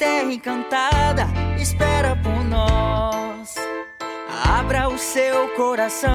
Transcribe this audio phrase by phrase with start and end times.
[0.00, 1.26] terra encantada
[1.60, 3.54] espera por nós.
[4.48, 6.14] Abra o seu coração.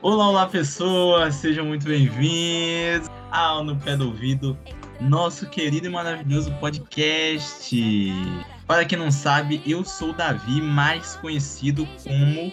[0.00, 4.58] Olá, olá pessoas, sejam muito bem-vindos ao No Pé do Ouvido,
[5.02, 8.10] nosso querido e maravilhoso podcast.
[8.66, 12.50] Para quem não sabe, eu sou o Davi, mais conhecido como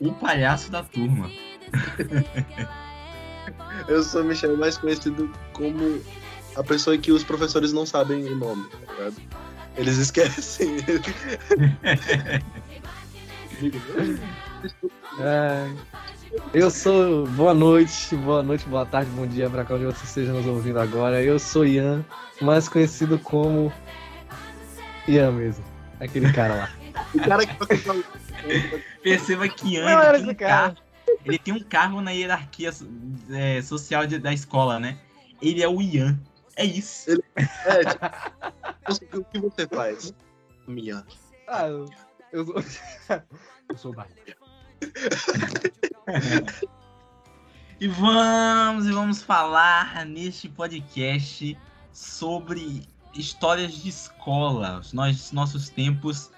[0.00, 1.30] o palhaço da turma.
[3.86, 6.00] eu sou o Michel, mais conhecido como
[6.56, 9.45] a pessoa que os professores não sabem o nome, tá ligado?
[9.76, 10.78] Eles esquecem.
[15.20, 15.70] é,
[16.54, 17.26] eu sou.
[17.28, 21.22] Boa noite, boa noite, boa tarde, bom dia para onde você esteja nos ouvindo agora.
[21.22, 22.04] Eu sou Ian,
[22.40, 23.70] mais conhecido como
[25.06, 25.64] Ian mesmo.
[26.00, 26.70] Aquele cara lá.
[27.14, 27.54] o cara que
[29.02, 30.76] Perceba que Ian ele tem, um carro,
[31.24, 32.70] ele tem um carro na hierarquia
[33.30, 34.98] é, social de, da escola, né?
[35.40, 36.18] Ele é o Ian.
[36.56, 37.10] É isso.
[37.10, 37.44] Ele, é,
[38.92, 40.12] tipo, o que você faz?
[40.66, 41.04] Minha.
[41.48, 41.88] Ah, eu,
[42.32, 42.46] eu,
[43.68, 43.96] eu sou o
[47.80, 51.58] e vamos, e vamos falar neste podcast
[51.92, 56.30] sobre histórias de escola, nós, nossos tempos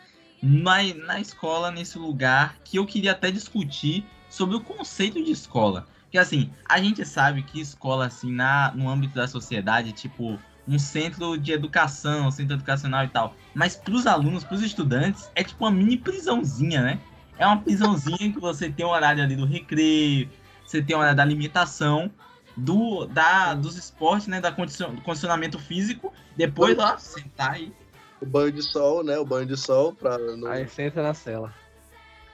[0.42, 5.86] na, na escola, nesse lugar, que eu queria até discutir sobre o conceito de escola.
[6.08, 10.78] Porque assim, a gente sabe que escola, assim, na, no âmbito da sociedade, tipo, um
[10.78, 13.34] centro de educação, um centro educacional e tal.
[13.54, 16.98] Mas para os alunos, para os estudantes, é tipo uma mini prisãozinha, né?
[17.38, 20.30] É uma prisãozinha que você tem o horário ali do recreio,
[20.64, 22.10] você tem o horário da alimentação,
[22.56, 24.40] do, da, dos esportes, né?
[24.40, 26.10] Da condicion, do condicionamento físico.
[26.34, 27.70] Depois, ó, sentar aí.
[28.18, 29.18] O banho de sol, né?
[29.18, 30.16] O banho de sol para
[30.48, 31.52] Aí você entra na cela.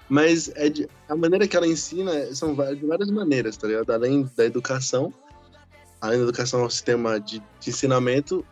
[0.08, 3.90] Mas é de, a maneira que ela ensina são de várias maneiras, tá ligado?
[3.90, 5.12] Além da educação,
[6.00, 8.44] além da educação ao sistema de, de ensinamento,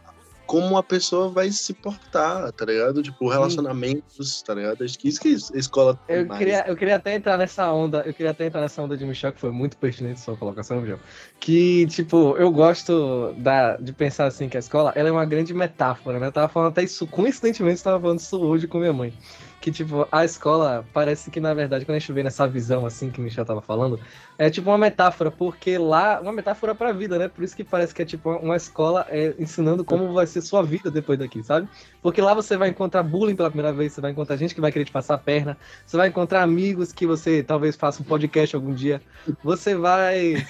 [0.46, 3.02] como a pessoa vai se portar, tá ligado?
[3.02, 4.84] Tipo, relacionamentos, tá ligado?
[4.84, 6.38] Acho que isso que a escola tem eu mais.
[6.38, 9.32] Queria, eu queria até entrar nessa onda, eu queria até entrar nessa onda de Michel,
[9.32, 10.98] que foi muito pertinente sua colocação, Michel.
[11.38, 15.54] Que, tipo, eu gosto da, de pensar assim, que a escola, ela é uma grande
[15.54, 16.26] metáfora, né?
[16.26, 19.12] Eu tava falando até isso, coincidentemente, eu tava falando isso hoje com minha mãe
[19.62, 23.12] que, tipo, a escola parece que, na verdade, quando a gente vê nessa visão, assim,
[23.12, 23.98] que o Michel tava falando,
[24.36, 27.28] é tipo uma metáfora, porque lá, uma metáfora pra vida, né?
[27.28, 30.64] Por isso que parece que é tipo uma escola é, ensinando como vai ser sua
[30.64, 31.68] vida depois daqui, sabe?
[32.02, 34.72] Porque lá você vai encontrar bullying pela primeira vez, você vai encontrar gente que vai
[34.72, 35.56] querer te passar a perna,
[35.86, 39.00] você vai encontrar amigos que você talvez faça um podcast algum dia,
[39.44, 40.44] você vai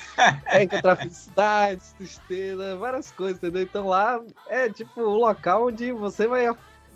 [0.47, 3.63] é, encontrar felicidade, tristeza, várias coisas, entendeu?
[3.63, 4.19] Então lá
[4.49, 6.47] é tipo o local onde você vai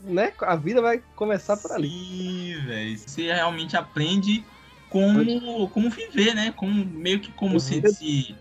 [0.03, 1.89] né, a vida vai começar por ali.
[1.89, 2.99] Sim, velho.
[2.99, 4.45] Você realmente aprende
[4.89, 6.53] como, como viver, né?
[6.57, 8.35] Como, meio que como se, se,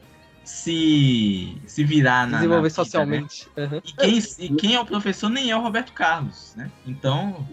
[0.43, 2.37] se, se virar na.
[2.37, 3.47] Desenvolver na vida, socialmente.
[3.55, 3.65] Né?
[3.65, 3.81] Uhum.
[3.83, 6.71] E, quem, e quem é o professor nem é o Roberto Carlos, né?
[6.85, 7.47] Então.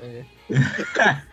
[0.00, 0.24] É.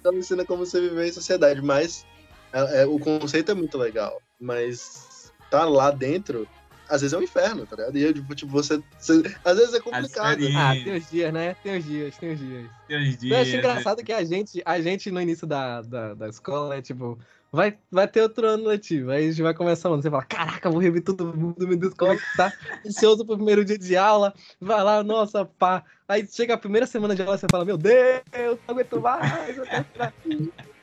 [0.00, 2.04] então ensina como você viver em sociedade, mas
[2.52, 6.46] é, é, o conceito é muito legal, mas tá lá dentro
[6.92, 7.96] às vezes é um inferno, tá ligado?
[7.96, 10.44] E eu, tipo, tipo você, você, Às vezes é complicado.
[10.54, 11.56] Ah, tem os dias, né?
[11.62, 12.70] Tem os dias, tem os dias.
[12.86, 13.32] Tem os dias.
[13.32, 16.82] Eu acho engraçado que a gente, a gente no início da, da, da escola, né,
[16.82, 17.18] tipo,
[17.50, 19.10] vai, vai ter outro ano letivo.
[19.10, 20.02] Aí a gente vai começar o ano.
[20.02, 22.52] Você fala, caraca, vou rever todo mundo, meu Deus, como é que tá?
[22.86, 24.34] Ansioso pro primeiro dia de aula.
[24.60, 25.82] Vai lá, nossa, pá.
[26.06, 28.22] Aí chega a primeira semana de aula, você fala, meu Deus,
[28.68, 29.56] não aguento mais.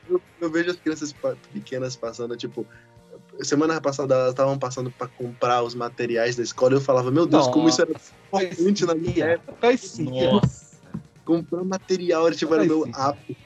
[0.08, 1.14] Eu, eu vejo as crianças
[1.52, 2.66] pequenas passando, tipo,
[3.44, 7.26] semana passada elas estavam passando para comprar os materiais da escola e eu falava, meu
[7.26, 9.68] Deus, Nossa, como isso era importante na minha época.
[10.00, 10.70] Nossa.
[11.24, 13.36] Comprar material era, tipo, era meu ápice.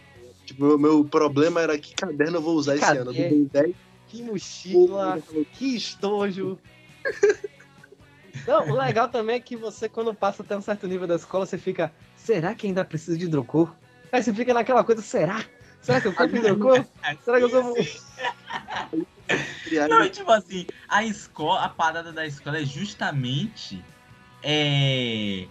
[0.47, 3.13] Tipo, o meu problema era que caderno eu vou usar esse ano.
[3.13, 3.75] Eu 10.
[4.09, 5.19] Que mochila,
[5.53, 6.59] que estojo.
[8.47, 11.47] Não, o legal também é que você, quando passa até um certo nível da escola,
[11.47, 13.73] você fica, será que ainda precisa de hidrocor?
[14.13, 15.45] Aí você fica naquela coisa, será?
[15.81, 16.85] Será que eu compro hidrocor?
[17.25, 17.75] Será que eu compro...
[19.89, 23.83] Não, tipo assim, a escola, a parada da escola é justamente
[24.43, 25.47] é,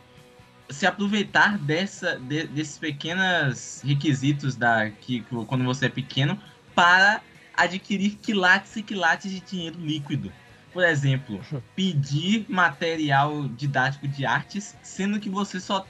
[0.70, 6.40] se aproveitar dessa, de, desses pequenos requisitos da, que, que, quando você é pequeno
[6.76, 7.22] para
[7.56, 10.32] adquirir quilates e quilates de dinheiro líquido.
[10.72, 11.40] Por exemplo,
[11.76, 15.86] pedir material didático de artes, sendo que você só.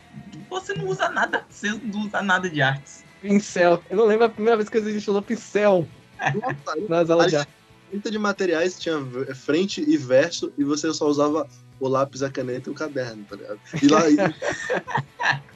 [0.50, 3.04] Você não usa nada, você não usa nada de artes.
[3.22, 3.82] Pincel.
[3.90, 5.88] Eu não lembro a primeira vez que a gente falou pincel.
[6.20, 7.63] Nossa, nas aulas de arte
[7.94, 8.98] lista de materiais tinha
[9.36, 11.48] frente e verso e você só usava
[11.80, 13.60] o lápis, a caneta e o caderno, tá ligado?
[13.82, 14.02] E lá.
[14.10, 14.16] e...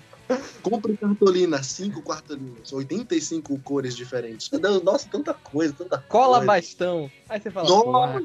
[0.62, 4.52] Compre cartolina, 5 cartolinas, 85 cores diferentes.
[4.84, 6.46] Nossa, tanta coisa, tanta Cola coisa.
[6.46, 7.10] bastão.
[7.30, 7.70] Aí você fala.
[7.70, 8.20] Nossa.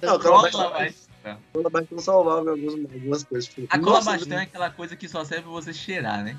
[0.00, 1.02] Não, cola, cola bastão.
[1.24, 3.48] A cola bastão salvava algumas, algumas coisas.
[3.48, 6.38] Tipo, A cola nossa, bastão é aquela coisa que só serve pra você cheirar, né?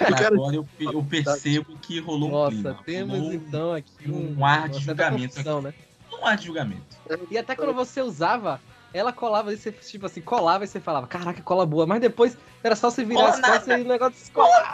[0.00, 2.82] Agora eu, eu percebo que rolou um Nossa, clima.
[2.84, 5.74] temos rolou então aqui um, um ar de julgamento confusão, né?
[6.12, 6.96] um ar de julgamento.
[7.30, 8.60] E até quando você usava,
[8.92, 11.86] ela colava e você, tipo assim, colava e você falava, caraca, cola boa.
[11.86, 14.64] Mas depois era só você virar Cola as costas e o negócio descolava.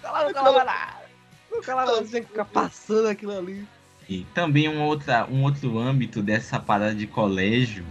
[0.00, 1.06] Colava, não colava nada.
[1.50, 3.66] Não colava você tinha que ficar passando aquilo ali.
[4.08, 7.84] E também um, outra, um outro âmbito dessa parada de colégio,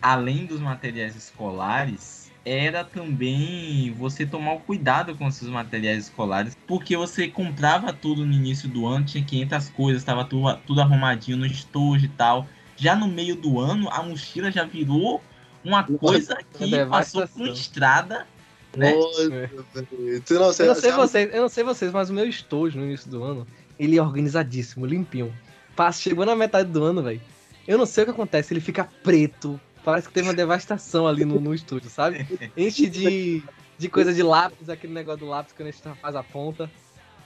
[0.00, 6.56] além dos materiais escolares, era também você tomar o cuidado com os seus materiais escolares,
[6.66, 11.38] porque você comprava tudo no início do ano, tinha 500 coisas, estava tudo, tudo arrumadinho
[11.38, 12.46] no estojo e tal.
[12.76, 15.22] Já no meio do ano, a mochila já virou
[15.64, 18.26] uma coisa que passou por estrada,
[18.76, 18.92] né?
[18.94, 19.86] Nossa, não, você,
[20.32, 23.10] Eu não sei você- vocês, eu não sei vocês, mas o meu estojo no início
[23.10, 23.46] do ano,
[23.78, 25.32] ele é organizadíssimo, limpinho.
[25.74, 27.20] Passa, chegou na metade do ano, velho.
[27.66, 29.58] Eu não sei o que acontece, ele fica preto.
[29.84, 32.26] Parece que teve uma devastação ali no, no estúdio, sabe?
[32.56, 33.42] Enche de,
[33.76, 36.70] de coisa de lápis, aquele negócio do lápis que a gente faz a ponta.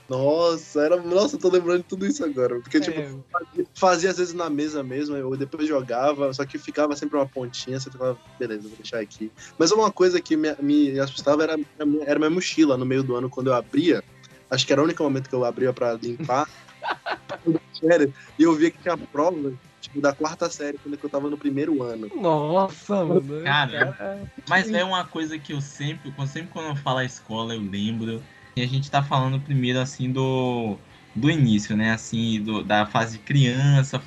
[0.09, 0.99] Nossa, era...
[1.01, 2.59] Nossa, eu tô lembrando de tudo isso agora.
[2.59, 6.57] Porque, tipo, É, fazia, fazia às vezes na mesa mesmo, eu depois jogava, só que
[6.57, 9.31] ficava sempre uma pontinha, você ficava, beleza, vou deixar aqui.
[9.57, 11.57] Mas uma coisa que me, me assustava era,
[12.05, 14.03] era minha mochila no meio do ano, quando eu abria.
[14.49, 16.49] Acho que era o único momento que eu abria pra limpar.
[18.37, 21.81] E eu via que tinha prova, tipo, da quarta série, quando eu tava no primeiro
[21.83, 22.11] ano.
[22.13, 23.23] Nossa, mano.
[23.43, 27.05] Cara, É, Mas é uma coisa que eu sempre, quando- sempre quando eu falo a
[27.05, 28.27] escola, eu lembro.
[28.55, 30.83] E a gente tá falando primeiro, assim, do,
[31.15, 31.91] do início, né?
[31.93, 34.01] Assim, do, da fase de criança,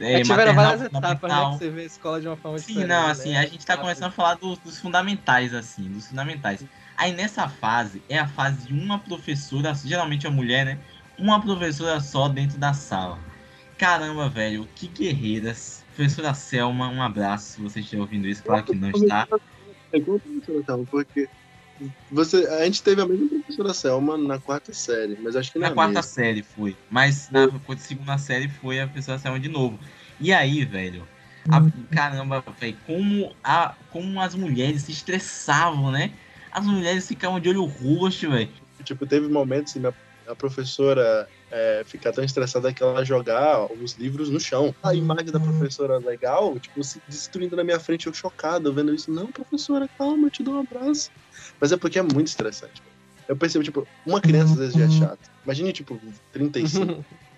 [0.00, 1.46] é, É, tiveram várias etapas, né?
[1.46, 1.46] fundamental.
[1.46, 3.38] Que você vê a escola de uma forma Sim, não, assim, né?
[3.38, 6.66] a gente tá começando a falar dos, dos fundamentais, assim, dos fundamentais.
[6.96, 10.84] Aí nessa fase, é a fase de uma professora, geralmente é uma mulher, né?
[11.18, 13.27] Uma professora só dentro da sala.
[13.78, 15.84] Caramba, velho, que guerreiras.
[15.94, 19.26] Professora Selma, um abraço se você estiver ouvindo isso, claro que não está.
[19.92, 21.30] É como professora Selma, porque
[22.10, 25.68] você, a gente teve a mesma professora Selma na quarta série, mas acho que Na
[25.68, 26.02] na quarta mesma.
[26.02, 26.76] série foi.
[26.90, 27.48] Mas na
[27.78, 29.78] segunda série foi a pessoa Selma de novo.
[30.18, 31.08] E aí, velho?
[31.50, 31.60] a-
[31.94, 36.14] caramba, velho, como, a, como as mulheres se estressavam, né?
[36.50, 38.52] As mulheres ficavam de olho roxo, velho.
[38.84, 39.94] Tipo, teve momentos minha,
[40.26, 44.74] a professora é, ficar tão estressada que ela jogar os livros no chão.
[44.82, 49.10] A imagem da professora legal, tipo, se destruindo na minha frente, eu chocado, vendo isso.
[49.10, 51.10] Não, professora, calma, eu te dou um abraço.
[51.60, 52.82] Mas é porque é muito estressante.
[53.26, 55.30] Eu percebo, tipo, uma criança às vezes já é chata.
[55.44, 56.00] Imagine, tipo,
[56.32, 57.04] 35.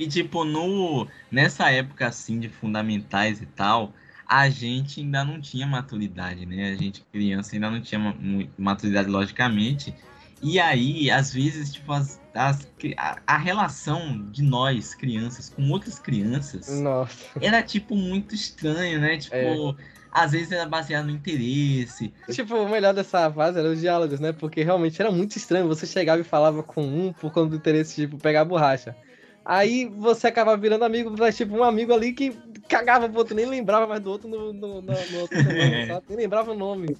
[0.00, 3.92] E tipo, no, nessa época assim de fundamentais e tal,
[4.26, 6.72] a gente ainda não tinha maturidade, né?
[6.72, 8.16] A gente criança ainda não tinha
[8.56, 9.94] maturidade logicamente.
[10.42, 12.66] E aí, às vezes, tipo, as, as,
[12.96, 17.26] a, a relação de nós, crianças, com outras crianças, Nossa.
[17.40, 19.18] era tipo muito estranho, né?
[19.18, 19.74] Tipo, É.
[20.10, 22.12] às vezes era baseado no interesse.
[22.30, 24.32] Tipo, o melhor dessa fase era os diálogos, né?
[24.32, 25.68] Porque realmente era muito estranho.
[25.68, 28.96] Você chegava e falava com um por conta do interesse, tipo, pegar borracha.
[29.44, 32.30] Aí você acabava virando amigo, mas, tipo, um amigo ali que
[32.68, 35.36] cagava pro outro, nem lembrava mais do outro no, no, no, no outro?
[36.08, 36.96] Nem lembrava o nome.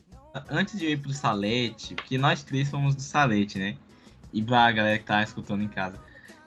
[0.49, 3.77] Antes de eu ir pro Salete, porque nós três fomos do Salete, né?
[4.32, 5.99] E pra galera que tá escutando em casa.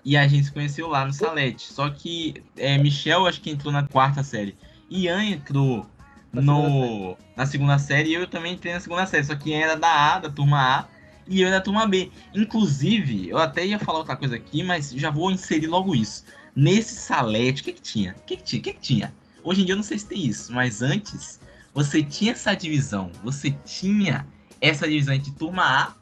[0.06, 1.72] E a gente se conheceu lá no Salete.
[1.72, 4.56] Só que é, Michel, acho que entrou na quarta série.
[4.90, 5.86] Ian entrou
[6.32, 9.26] Na no, na segunda série e eu também entrei na segunda série.
[9.26, 10.88] Só que Ian era da A, da turma A,
[11.28, 12.12] e eu era da turma B.
[12.34, 16.24] Inclusive, eu até ia falar outra coisa aqui, mas já vou inserir logo isso.
[16.56, 18.16] Nesse Salete, o que que tinha?
[18.18, 18.60] O que que tinha?
[18.60, 19.14] O que que tinha?
[19.44, 21.40] Hoje em dia eu não sei se tem isso, mas antes
[21.74, 23.12] você tinha essa divisão.
[23.24, 24.28] Você tinha
[24.62, 25.94] essa divisão entre turma A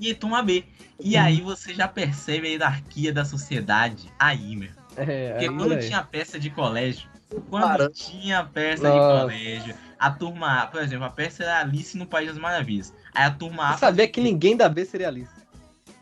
[0.00, 0.64] e turma B.
[1.00, 1.22] E Uhum.
[1.22, 4.70] aí você já percebe a hierarquia da sociedade aí, meu.
[4.96, 5.86] É, Porque aí, quando aí.
[5.86, 7.08] tinha peça de colégio,
[7.48, 7.90] quando Cara.
[7.90, 9.16] tinha peça Nossa.
[9.16, 12.92] de colégio, a turma A, por exemplo, a peça era Alice no País das Maravilhas.
[13.14, 13.72] Aí a turma A.
[13.74, 15.30] Eu sabia fazia- que ninguém da B seria Alice.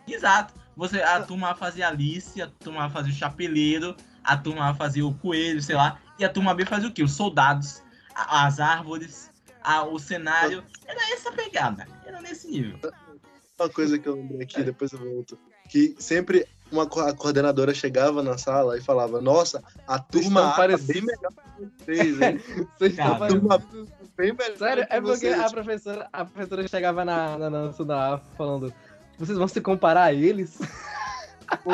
[0.08, 0.54] Exato.
[0.76, 4.74] Você, a turma A fazia Alice, a turma A fazia o Chapeleiro, a turma A
[4.74, 5.98] fazia o Coelho, sei lá.
[6.18, 7.02] E a turma B fazia o quê?
[7.02, 7.82] Os soldados,
[8.16, 9.30] as árvores,
[9.62, 10.64] a- o cenário.
[10.86, 11.86] Era essa pegada.
[12.04, 12.78] Era nesse nível.
[13.58, 15.38] Uma coisa que eu lembrei aqui, depois eu volto.
[15.68, 20.50] Que sempre uma co- a coordenadora chegava na sala e falava: Nossa, a turma A
[20.50, 22.40] tá parecidos." bem melhor que vocês, hein?
[22.78, 23.62] Vocês Cara, parecendo- turma
[24.16, 25.40] bem melhor Sério, que é porque vocês.
[25.40, 28.72] a professora, a professora chegava na, na, na da A falando,
[29.18, 30.58] vocês vão se comparar a eles?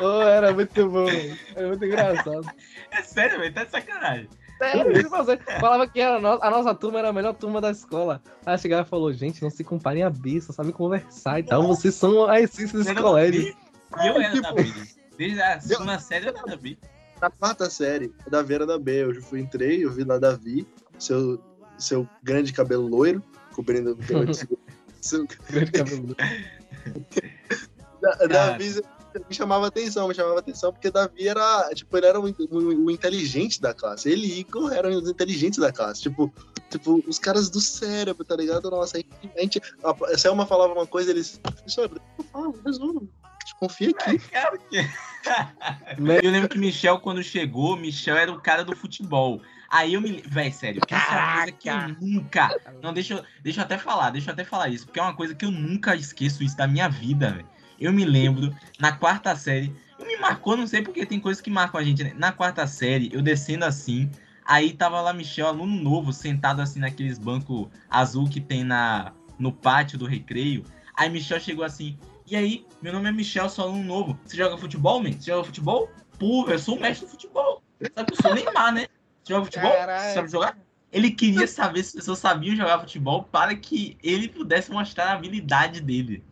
[0.00, 1.08] oh, era muito bom,
[1.54, 2.46] era muito engraçado.
[2.90, 4.28] É sério, velho, tá de sacanagem.
[4.58, 7.60] Sério, tipo assim, falava que era a, no- a nossa turma era a melhor turma
[7.60, 8.22] da escola.
[8.44, 11.62] Aí chegava e falou, gente, não se comparem a B, só sabem conversar e tal,
[11.66, 13.42] vocês são a essência desse da colégio.
[13.42, 13.54] B,
[14.02, 14.72] E eu era da B.
[15.18, 16.78] Desde a segunda série eu era da B.
[17.20, 19.04] na quarta série, o Davi era da B.
[19.04, 20.66] Eu fui, entrei, eu vi lá Davi,
[20.98, 21.38] seu,
[21.78, 23.22] seu grande cabelo loiro,
[23.54, 23.96] cobrindo
[25.00, 26.16] seu Grande cabelo.
[28.00, 28.82] Da- Davi
[29.28, 32.90] me chamava atenção, me chamava atenção porque Davi era, tipo, ele era o, o- o
[32.90, 34.08] inteligente da classe.
[34.10, 36.02] Ele e Igor eram os inteligentes da classe.
[36.02, 36.32] Tipo,
[36.70, 38.70] tipo, os caras do cérebro, tá ligado?
[38.70, 43.08] Nossa, a gente, a gente a Selma falava uma coisa, eles, professor, eu falar, resolve.
[43.60, 44.18] Confia aqui.
[44.70, 44.82] Que-
[45.98, 46.18] Né?
[46.22, 49.40] Eu lembro que Michel, quando chegou, Michel era o cara do futebol.
[49.70, 50.22] Aí eu me.
[50.26, 52.60] Véi, sério, é uma coisa que eu nunca.
[52.82, 55.14] Não, deixa eu, deixa eu até falar, deixa eu até falar isso, porque é uma
[55.16, 57.48] coisa que eu nunca esqueço isso da minha vida, velho.
[57.80, 61.80] Eu me lembro, na quarta série, me marcou, não sei porque tem coisas que marcam
[61.80, 62.12] a gente, né?
[62.16, 64.10] Na quarta série, eu descendo assim,
[64.44, 69.52] aí tava lá Michel, aluno novo, sentado assim naqueles bancos azul que tem na, no
[69.52, 70.64] pátio do recreio.
[70.94, 74.18] Aí Michel chegou assim, e aí, meu nome é Michel, sou aluno novo.
[74.24, 75.12] Você joga futebol, man?
[75.12, 75.90] Você joga futebol?
[76.18, 77.62] Pô, eu sou o mestre do futebol.
[77.94, 78.86] Sabe que eu sou Neymar, né?
[79.22, 79.72] Você joga futebol?
[79.72, 80.08] Caralho.
[80.08, 80.58] Você sabe jogar?
[80.92, 85.12] Ele queria saber se as pessoas sabiam jogar futebol para que ele pudesse mostrar a
[85.12, 86.24] habilidade dele.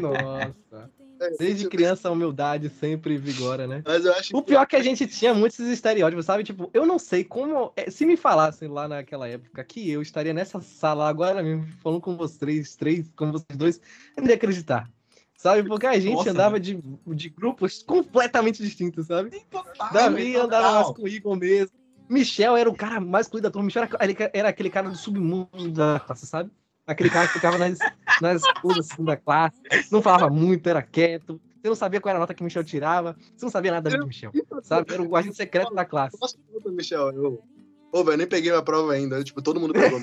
[0.00, 0.90] Nossa.
[1.38, 3.82] Desde criança a humildade sempre vigora, né?
[3.84, 6.44] Mas eu acho O pior é que a gente tinha muitos estereótipos, sabe?
[6.44, 7.72] Tipo, eu não sei como.
[7.76, 12.00] é, Se me falassem lá naquela época que eu estaria nessa sala agora mesmo, falando
[12.00, 13.80] com vocês três, com vocês dois,
[14.16, 14.90] eu não ia acreditar.
[15.36, 15.68] Sabe?
[15.68, 19.44] Porque a gente Nossa, andava de, de grupos completamente distintos, sabe?
[19.92, 21.76] Davi andava mais com o Igor mesmo.
[22.08, 23.66] Michel era o cara mais excluído da turma.
[23.66, 26.50] Michel era, era aquele cara do submundo da classe, sabe?
[26.86, 27.78] Aquele cara que ficava nas,
[28.20, 29.60] nas coisas assim da classe.
[29.90, 31.40] Não falava muito, era quieto.
[31.60, 33.16] Você não sabia qual era a nota que o Michel tirava.
[33.34, 34.30] Você não sabia nada do Michel.
[34.62, 34.92] Sabe?
[34.92, 36.18] Era o agente secreto da classe.
[36.20, 37.42] Nossa, puta, Michel, eu.
[37.90, 39.24] Ô, velho, nem peguei minha prova ainda.
[39.24, 39.98] Tipo, todo mundo pegou.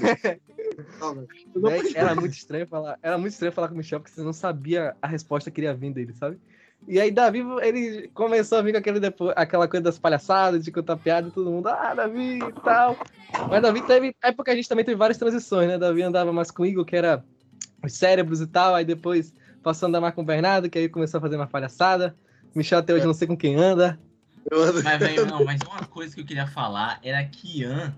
[0.99, 1.27] Não, não
[1.69, 1.81] Né?
[1.93, 2.97] Era muito estranho falar.
[3.03, 5.73] Era muito estranho falar com o Michel, porque você não sabia a resposta que iria
[5.73, 6.39] vir dele, sabe?
[6.87, 10.71] E aí, Davi, ele começou a vir com aquele depois, aquela coisa das palhaçadas, de
[10.71, 12.97] contar piada e todo mundo, ah, Davi e tal.
[13.49, 14.15] Mas Davi teve.
[14.21, 15.77] É porque a gente também teve várias transições, né?
[15.77, 17.23] Davi andava mais com o Igor, que era
[17.83, 19.33] os cérebros e tal, aí depois
[19.63, 22.15] passou a andar mais com o Bernardo, que aí começou a fazer uma palhaçada.
[22.53, 23.99] Michel até hoje não sei com quem anda.
[24.49, 27.93] Eu ando- Mas, velho, não, mas uma coisa que eu queria falar era que Ian,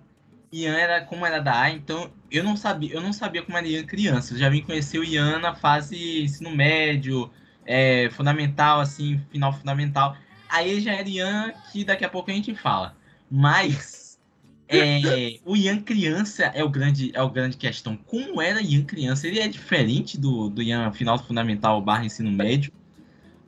[0.51, 3.65] Ian era como era da A, então eu não sabia, eu não sabia como era
[3.65, 4.33] Ian criança.
[4.33, 7.31] Eu já vim conhecer o Ian na fase ensino médio,
[7.65, 10.15] é, fundamental, assim, final fundamental.
[10.49, 12.95] Aí já era Ian que daqui a pouco a gente fala.
[13.29, 14.19] Mas
[14.67, 17.97] é, o Ian criança é o grande é o grande questão.
[17.97, 19.27] Como era Ian criança?
[19.27, 22.71] Ele é diferente do, do Ian final fundamental barra ensino médio.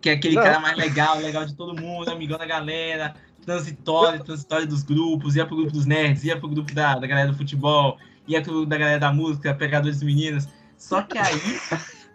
[0.01, 0.43] Que é aquele Não.
[0.43, 5.45] cara mais legal, legal de todo mundo, amigão da galera, transitório, transitório dos grupos, ia
[5.45, 8.67] pro grupo dos nerds, ia pro grupo da, da galera do futebol, ia pro grupo
[8.67, 10.47] da galera da música, pegadores de meninas.
[10.77, 11.59] Só que aí,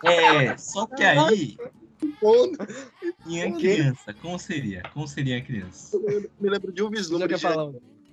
[0.05, 1.57] é, só que aí,
[3.27, 4.83] Ian criança, como seria?
[4.93, 5.97] Como seria a criança?
[5.97, 7.47] Eu me lembro de um vislumbre de?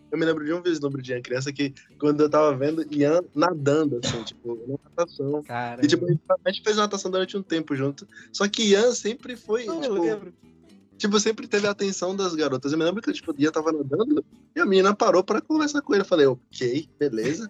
[0.09, 3.21] Eu me lembro de um vislumbre de Ian criança que quando eu tava vendo Ian
[3.35, 5.43] nadando, assim, tipo, na natação.
[5.43, 5.83] Cara.
[5.83, 8.07] E tipo, a gente- a fez natação durante um tempo junto.
[8.31, 10.33] Só que Ian sempre foi, Não, eu tipo, lembro.
[10.97, 12.71] Tipo, sempre teve a atenção das garotas.
[12.71, 14.25] Eu me lembro que tipo, Ian tava nadando
[14.55, 16.01] e a menina parou pra conversar com ele.
[16.01, 17.47] Eu falei, ok, beleza.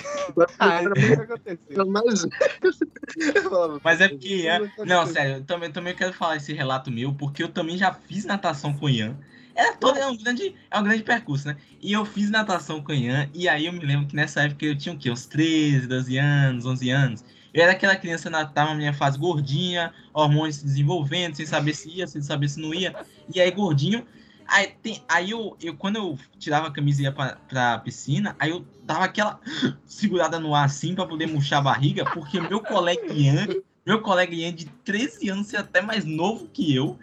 [0.60, 1.86] Ah, aconteceu.
[1.88, 2.25] Mas
[3.36, 4.60] eu falava, Mas é porque Ian.
[4.60, 7.94] Nunca Não, sério, eu também, também quero falar esse relato meu, porque eu também já
[7.94, 9.18] fiz natação com o Ian.
[9.56, 11.58] Era todo, é um grande, é um grande percurso, né?
[11.82, 14.63] E eu fiz natação com o Ian, e aí eu me lembro que nessa época
[14.63, 15.10] eu tinha o quê?
[15.10, 17.25] Uns 13, 12 anos, 11 anos.
[17.58, 21.74] Eu era aquela criança na, tava na minha fase gordinha, hormônios se desenvolvendo, sem saber
[21.74, 22.96] se ia, sem saber se não ia.
[23.34, 24.06] E aí, gordinho.
[24.46, 28.36] Aí, tem, aí eu, eu, quando eu tirava a camisa e ia pra, pra piscina,
[28.38, 29.40] aí eu dava aquela
[29.88, 33.48] segurada no ar assim pra poder murchar a barriga, porque meu colega Ian,
[33.84, 37.00] meu colega Ian de 13 anos, e até mais novo que eu,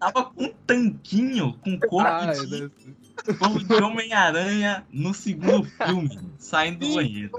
[0.00, 2.70] tava com um tanquinho com corpo Ai, de,
[3.38, 7.30] corpo de Homem-Aranha no segundo filme, saindo do banheiro.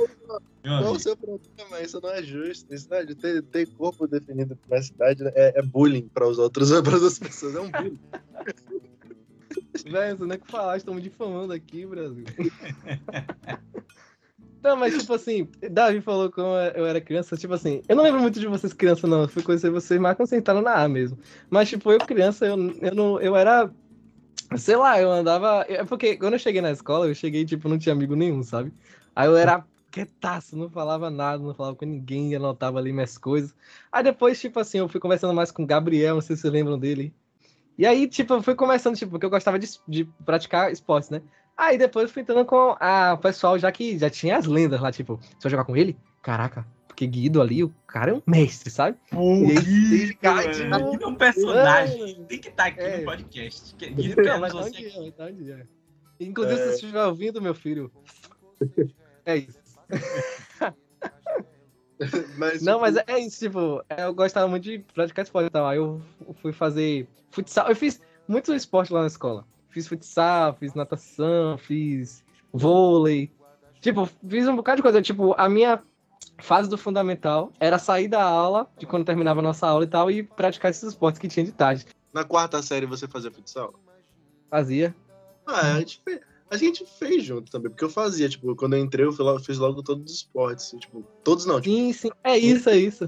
[0.66, 1.80] Meu qual o seu problema?
[1.80, 2.74] Isso não é justo.
[2.74, 5.32] Isso não é de ter, ter corpo definido por uma cidade né?
[5.36, 7.56] é, é bullying para os outros, para as outras pessoas.
[7.56, 8.00] É um bullying.
[9.86, 12.26] Velho, você não é que falar, estamos difamando aqui, Brasil.
[14.64, 18.20] Não, mas tipo assim, Davi falou como eu era criança, tipo assim, eu não lembro
[18.20, 19.22] muito de vocês criança, não.
[19.22, 21.20] Eu fui conhecer vocês mais quando vocês entraram na A mesmo.
[21.52, 23.22] Mas, tipo, eu criança, eu, eu não.
[23.22, 23.70] Eu era.
[24.58, 25.64] Sei lá, eu andava.
[25.70, 28.74] É porque quando eu cheguei na escola, eu cheguei, tipo, não tinha amigo nenhum, sabe?
[29.16, 29.64] Aí eu era
[29.96, 33.56] quietaço, não falava nada, não falava com ninguém, anotava ali minhas coisas.
[33.92, 36.54] Aí depois, tipo assim, eu fui conversando mais com o Gabriel, não sei se vocês
[36.54, 37.14] lembram dele.
[37.78, 41.22] E aí, tipo, eu fui começando, tipo, porque eu gostava de, de praticar esportes, né?
[41.58, 44.82] Aí depois eu fui entrando com a o pessoal já que já tinha as lendas
[44.82, 48.22] lá, tipo, se eu jogar com ele, caraca, Porque Guido ali, o cara é um
[48.28, 48.98] mestre, sabe?
[49.12, 52.00] Pô, E aí, Guido, cara, tipo, Guido é um personagem.
[52.00, 52.26] mano.
[52.26, 52.98] Tem que estar aqui É.
[52.98, 53.76] no podcast.
[53.76, 55.64] Que- Guido, É, mas tá um você dia, tá um.
[56.20, 56.64] Inclusive, É.
[56.64, 57.92] se você estiver ouvindo, meu filho.
[59.26, 59.65] É isso.
[62.38, 65.66] Mas, Não, tipo, mas é isso, tipo, eu gostava muito de praticar esporte e tal.
[65.66, 66.02] Aí eu
[66.42, 67.70] fui fazer futsal.
[67.70, 69.46] Eu fiz muito esporte lá na escola.
[69.70, 73.32] Fiz futsal, fiz natação, fiz vôlei.
[73.80, 75.02] Tipo, fiz um bocado de coisa.
[75.02, 75.82] Tipo, a minha
[76.40, 80.12] fase do fundamental era sair da aula, de quando terminava a nossa aula e tal,
[80.12, 81.86] e praticar esses esportes que tinha de tarde.
[82.14, 83.74] Na quarta série você fazia futsal?
[84.50, 84.96] Fazia.
[85.46, 88.80] Ah, a gente, fez, a gente fez junto também, porque eu fazia, tipo, quando eu
[88.80, 91.94] entrei, eu fui logo- fiz logo todos os esportes, assim, tipo, todos não, tipo, Sim,
[91.94, 92.10] sim.
[92.24, 93.06] É isso, é isso.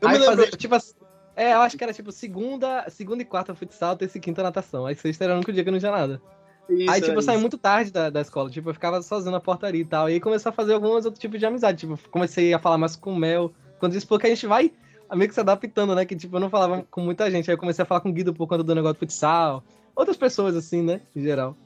[0.00, 0.92] eu Aí me lembro, fazia, tipo assim,
[1.36, 4.86] é, eu acho que era tipo segunda, segunda e quarta futsal, terça e quinta natação.
[4.86, 6.20] Aí sexta era o único dia que não tinha nada.
[6.68, 7.40] isso, aí, tipo, era eu saí isso.
[7.42, 10.08] muito tarde da, da escola, tipo, eu ficava sozinho na portaria e tal.
[10.08, 12.96] E aí comecei a fazer alguns outros tipos de amizade, tipo, comecei a falar mais
[12.96, 13.52] com o Mel.
[13.78, 14.72] Quando isso, porque a gente vai
[15.14, 16.04] meio que se adaptando, né?
[16.04, 17.48] Que, tipo, eu não falava com muita gente.
[17.50, 19.64] Aí eu comecei a falar com o Guido por conta do negócio do futsal.
[19.96, 21.00] Outras pessoas, assim, né?
[21.14, 21.56] Em geral.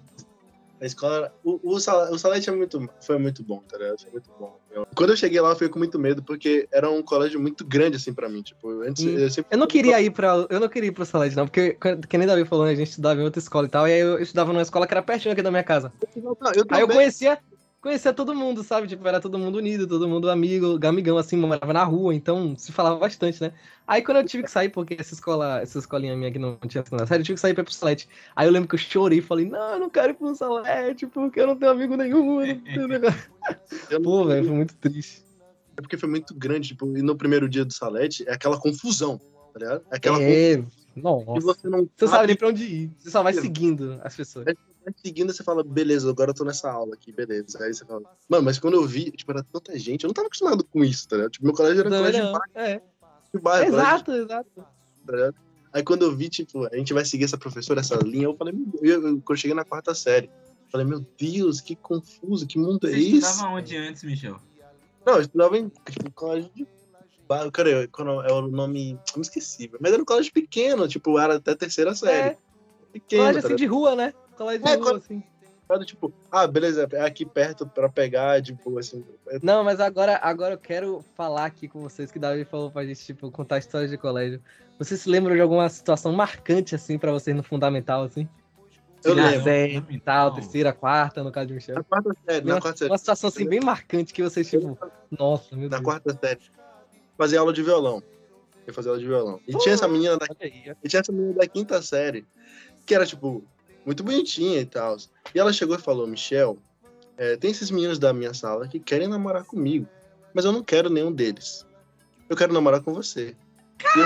[0.82, 4.00] A escola, o, o, o Salete é muito, foi muito bom, tá ligado?
[4.02, 4.58] Foi muito bom.
[4.68, 7.64] Eu- quando eu cheguei lá, eu fiquei com muito medo, porque era um colégio muito
[7.64, 9.10] grande, assim, pra mim, tipo, antes, Hum.
[9.16, 9.54] eu sempre...
[9.54, 10.44] Eu não queria ir pra.
[10.50, 12.88] Eu não queria ir pro Salete, não, porque, que nem Davi falou, né, a gente
[12.90, 13.86] estudava em outra escola e tal.
[13.86, 15.92] E aí eu estudava numa escola que era pertinho aqui da minha casa.
[16.16, 17.38] Não, eu Aí eu conhecia,
[17.82, 18.86] conhecia todo mundo, sabe?
[18.86, 22.70] Tipo, era todo mundo unido, todo mundo amigo, amigão, assim, morava na rua, então se
[22.72, 23.52] falava bastante, né?
[23.86, 26.84] Aí quando eu tive que sair, porque essa escola, essa escolinha minha que não tinha
[26.84, 28.08] segunda série, eu tive que sair pra ir pro Salete.
[28.36, 31.06] Aí eu lembro que eu chorei e falei, não, eu não quero ir pro Salete,
[31.08, 32.40] porque eu não tenho amigo nenhum.
[32.40, 33.30] eu não tenho negócio."
[33.90, 35.24] eu não- Pô, velho, foi muito triste.
[35.76, 39.18] É porque foi muito grande, tipo, e no primeiro dia do Salete, é aquela confusão,
[39.52, 39.82] tá ligado?
[39.90, 41.40] É aquela confusão É, que nossa.
[41.40, 42.90] você não Você sabe nem pra onde ir.
[42.98, 44.44] Você só vai seguindo as pessoas.
[44.44, 44.54] vai
[44.96, 47.62] seguindo, você fala, beleza, agora eu tô nessa aula aqui, beleza.
[47.62, 50.26] Aí você fala, mano, mas quando eu vi, tipo, era tanta gente, eu não tava
[50.26, 51.30] acostumado com isso, tá ligado?
[51.32, 52.32] Tipo, meu colégio era Também colégio de não.
[52.32, 52.82] bairro, É.
[53.34, 54.50] de bairro, colégio Exato, exato.
[55.06, 55.34] tá ligado?
[55.72, 58.52] Aí quando eu vi, tipo, a gente vai seguir essa professora, essa linha, eu falei,
[58.52, 61.76] meu Deus, eu, eu- quando eu cheguei na quarta série, eu falei, meu Deus, que
[61.76, 63.16] confuso, que mundo é Você esse?
[63.18, 64.40] estudava onde antes, Michel?
[65.06, 66.66] Não, eu estudava em tipo, colégio de
[67.28, 70.86] bairro, cara, eu, quando é o nome, eu me esqueci, mas era um colégio pequeno,
[70.86, 72.28] tipo, era até terceira série.
[72.28, 72.36] É,
[72.92, 74.12] Pequeno, colégio tá assim de rua, né?
[74.36, 75.22] Colégio de É, quando- assim.
[75.86, 79.02] Tipo, ah, beleza, é aqui perto pra pegar, tipo, assim.
[79.28, 82.84] é- Não, mas agora, agora eu quero falar aqui com vocês que Davi falou pra
[82.84, 84.42] gente, tipo, contar histórias de colégio.
[84.78, 88.28] Vocês se lembram de alguma situação marcante, assim, pra vocês no fundamental, assim?
[89.02, 89.44] Eu Na lembro.
[89.44, 90.30] série, Fundamental.
[90.30, 91.74] tal, terceira, quarta, no caso de Michel.
[91.76, 92.90] Na quarta série, na Uma, quarta série.
[92.90, 94.78] uma situação, assim, bem marcante que vocês, tipo,
[95.10, 95.84] nossa, meu Na Deus.
[95.84, 96.40] quarta série.
[97.16, 98.02] Fazia aula de violão.
[98.66, 99.40] Eu fazia aula de violão.
[99.48, 100.26] E tinha essa menina da.
[100.84, 102.26] E tinha essa menina da quinta série,
[102.86, 103.42] que era, tipo,
[103.84, 104.96] muito bonitinha e tal.
[105.34, 106.58] E ela chegou e falou, Michel,
[107.16, 109.86] é, tem esses meninos da minha sala que querem namorar comigo,
[110.34, 111.66] mas eu não quero nenhum deles.
[112.28, 113.36] Eu quero namorar com você.
[113.96, 114.04] E eu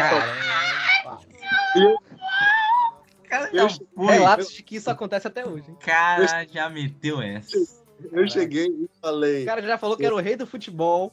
[3.28, 3.66] Cara, Eu.
[3.98, 5.76] Relatos de que isso acontece até hoje, hein?
[5.80, 7.56] cara já meteu essa.
[8.12, 11.12] eu cheguei e falei, O cara já falou que era o rei do futebol,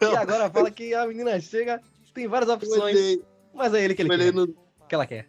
[0.00, 1.80] não, e agora fala que a menina chega,
[2.12, 3.22] tem várias eu opções, olhei,
[3.54, 4.48] mas é ele que eu ele quer, no-
[4.88, 5.28] que ela quer.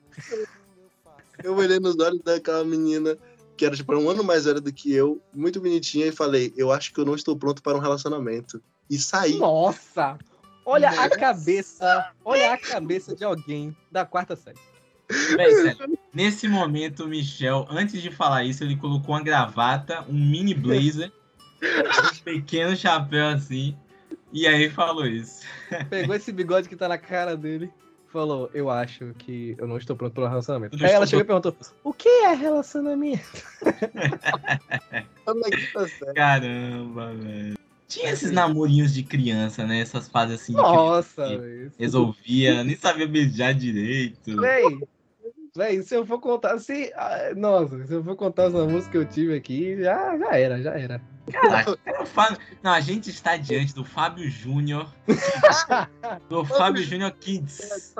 [1.43, 3.17] Eu olhei nos olhos daquela menina
[3.57, 6.71] que era, tipo, um ano mais velha do que eu, muito bonitinha, e falei, eu
[6.71, 8.61] acho que eu não estou pronto para um relacionamento.
[8.87, 9.37] E saí.
[9.37, 10.17] Nossa!
[10.63, 14.59] Olha a cabeça, olha a cabeça de alguém da quarta série.
[15.35, 20.13] Véi, sério, nesse momento, o Michel, antes de falar isso, ele colocou uma gravata, um
[20.13, 21.11] mini blazer,
[21.63, 23.77] um pequeno chapéu assim,
[24.33, 25.41] e aí falou isso.
[25.89, 27.71] Pegou esse bigode que tá na cara dele,
[28.11, 30.83] falou: Eu acho que eu não estou pronto para um relacionamento.
[30.83, 33.43] Aí ela chegou e perguntou: O que é relacionamento?
[35.25, 36.13] Quinta série.
[36.13, 37.57] Caramba, velho.
[37.87, 39.79] Tinha esses namorinhos de criança, né?
[39.79, 41.71] Essas fases assim de Nossa, velho.
[41.79, 44.39] resolvia, nem sabia beijar direito.
[44.41, 44.79] Véi,
[45.55, 46.91] véi, se eu for contar, se.
[46.95, 50.61] ah, Nossa, se eu for contar os namoros que eu tive aqui, já, já era,
[50.61, 51.01] já era.
[51.31, 52.37] Caraca, o Fábio...
[52.63, 54.93] Não, a gente está diante do Fábio Júnior.
[56.29, 57.93] do Fábio Júnior Kids.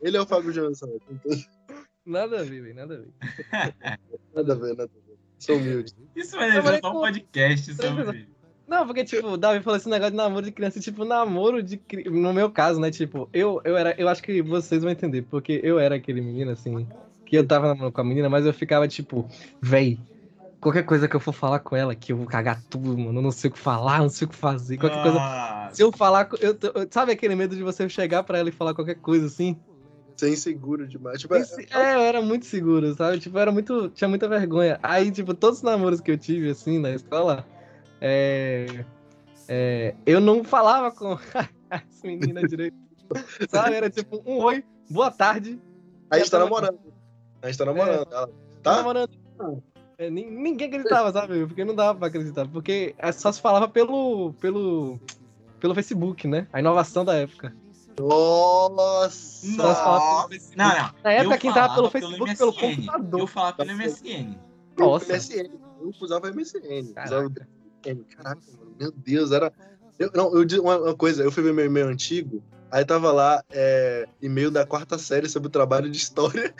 [0.00, 0.98] Ele é o Fábio Johnson.
[2.04, 3.98] Nada a ver, véi, nada a ver.
[4.34, 5.18] Nada a ver, nada a ver.
[5.38, 5.94] Sou humilde.
[6.16, 8.28] Isso mereceu Trabalhei só um podcast sobre.
[8.66, 11.76] Não, porque, tipo, o Davi falou esse negócio de namoro de criança, tipo, namoro de
[11.76, 12.04] cri...
[12.04, 13.94] No meu caso, né, tipo, eu, eu era.
[13.98, 16.88] Eu acho que vocês vão entender, porque eu era aquele menino, assim,
[17.26, 19.28] que eu tava namorando com a menina, mas eu ficava, tipo,
[19.60, 19.98] véi,
[20.62, 23.22] qualquer coisa que eu for falar com ela, que eu vou cagar tudo, mano, eu
[23.22, 25.18] não sei o que falar, não sei o que fazer, qualquer coisa.
[25.20, 26.28] Ah, Se eu falar.
[26.40, 29.58] Eu, eu- sabe aquele medo de você chegar pra ela e falar qualquer coisa assim?
[30.16, 31.20] Ser inseguro demais.
[31.20, 33.18] Tipo, é, Esse- É, eu era muito seguro, sabe?
[33.18, 33.88] Tipo, eu era muito.
[33.90, 34.78] Tinha muita vergonha.
[34.82, 37.44] Aí, tipo, todos os namoros que eu tive, assim, na escola,
[38.00, 38.84] é.
[39.48, 41.18] é, eu não falava com.
[41.70, 42.76] as meninas direito.
[43.48, 43.74] Sabe?
[43.74, 45.60] Era tipo um oi, boa tarde.
[46.10, 46.78] A gente tá namorando.
[47.40, 48.06] A gente tá namorando.
[48.12, 48.28] Ela, Tá
[48.62, 48.76] tá?
[48.76, 49.10] namorando.
[50.02, 51.46] É, nin- ninguém acreditava, sabe?
[51.46, 52.48] Porque não dava pra acreditar.
[52.48, 54.98] Porque é, só se falava pelo, pelo,
[55.60, 56.48] pelo Facebook, né?
[56.52, 57.54] A inovação da época.
[57.98, 59.46] Nossa!
[59.46, 60.28] Só se falava pelo.
[60.30, 60.58] Facebook.
[60.58, 60.90] Não, não.
[61.04, 62.60] Na época, eu quem tava pelo Facebook, pelo MSN.
[62.76, 63.20] computador.
[63.20, 64.36] Eu falava pelo MSN.
[64.76, 65.12] Nossa.
[65.12, 65.50] MSN.
[65.80, 66.92] Eu usava MSN.
[66.94, 67.06] Caraca.
[67.16, 67.28] Usava
[67.86, 68.04] MSN.
[68.16, 68.74] Caraca, mano.
[68.80, 69.52] Meu Deus, era.
[69.98, 73.44] Eu, não, eu uma, uma coisa, eu fui ver meu e-mail antigo, aí tava lá,
[73.50, 76.52] é, e-mail da quarta série sobre o trabalho de história.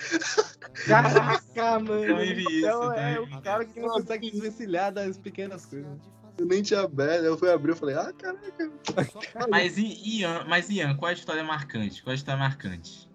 [0.87, 2.19] Caraca, mano.
[2.19, 5.91] Vi isso, Então, é o cara que não consegue desvencilhar das pequenas coisas.
[6.39, 8.71] Eu nem tinha aberto, eu fui abrir e falei, ah, caraca.
[9.51, 12.03] Mas Ian, mas Ian, qual é a história marcante?
[12.03, 13.11] Qual é a história marcante?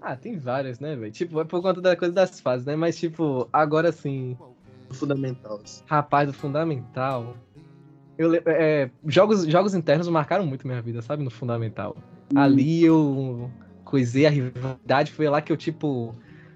[0.00, 1.12] Ah, tem várias, né, velho?
[1.12, 2.74] Tipo, é por conta da coisa das fases, né?
[2.74, 4.36] Mas, tipo, agora sim,
[4.90, 5.60] Fundamental.
[5.86, 7.36] rapaz, do fundamental.
[8.16, 11.22] Eu, é, jogos, jogos internos marcaram muito minha vida, sabe?
[11.22, 11.96] No fundamental.
[12.34, 13.50] Ali eu
[13.84, 16.14] coisei a rivalidade, foi lá que eu, tipo,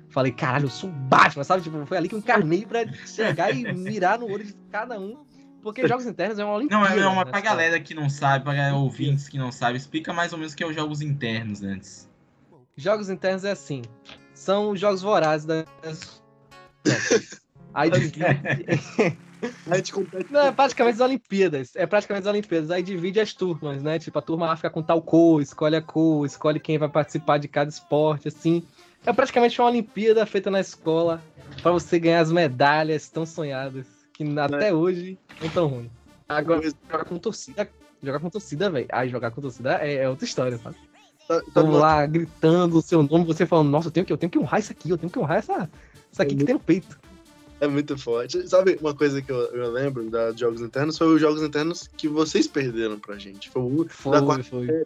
[0.08, 1.62] falei, caralho, eu sou o Batman, sabe?
[1.62, 5.24] Tipo, foi ali que eu encarnei pra chegar e mirar no olho de cada um.
[5.62, 6.94] Porque jogos internos é uma Não, Olimpíada.
[6.94, 9.78] é não, mas né, pra galera que não sabe, pra galera ouvintes que não sabe,
[9.78, 12.08] explica mais ou menos o que é os jogos internos antes.
[12.76, 13.82] Jogos internos é assim.
[14.34, 16.22] São os jogos vorazes das.
[17.72, 18.16] Aí divide.
[19.70, 20.32] A gente compete.
[20.32, 21.76] Não, é praticamente as Olimpíadas.
[21.76, 22.70] É praticamente as Olimpíadas.
[22.70, 23.98] Aí divide as turmas, né?
[23.98, 27.38] Tipo, a turma A fica com tal cor, escolhe a cor, escolhe quem vai participar
[27.38, 28.62] de cada esporte, assim.
[29.06, 31.22] É praticamente uma Olimpíada feita na escola
[31.62, 35.90] pra você ganhar as medalhas tão sonhadas, que até hoje não tão ruim.
[36.28, 37.68] Agora, jogar com torcida.
[38.02, 38.86] Jogar com torcida, velho.
[38.90, 40.76] Aí jogar com torcida é, é outra história, sabe?
[41.28, 44.30] Tá, tá lá gritando o seu nome, você falando, nossa, eu tenho que, eu tenho
[44.30, 45.70] que honrar isso aqui, eu tenho que honrar essa,
[46.12, 46.98] isso aqui que tem no peito.
[47.60, 48.46] É muito forte.
[48.48, 50.98] Sabe uma coisa que eu, eu lembro dos jogos internos?
[50.98, 53.48] Foi os jogos internos que vocês perderam pra gente.
[53.50, 54.84] Foi o, Foi, da, quarta, foi.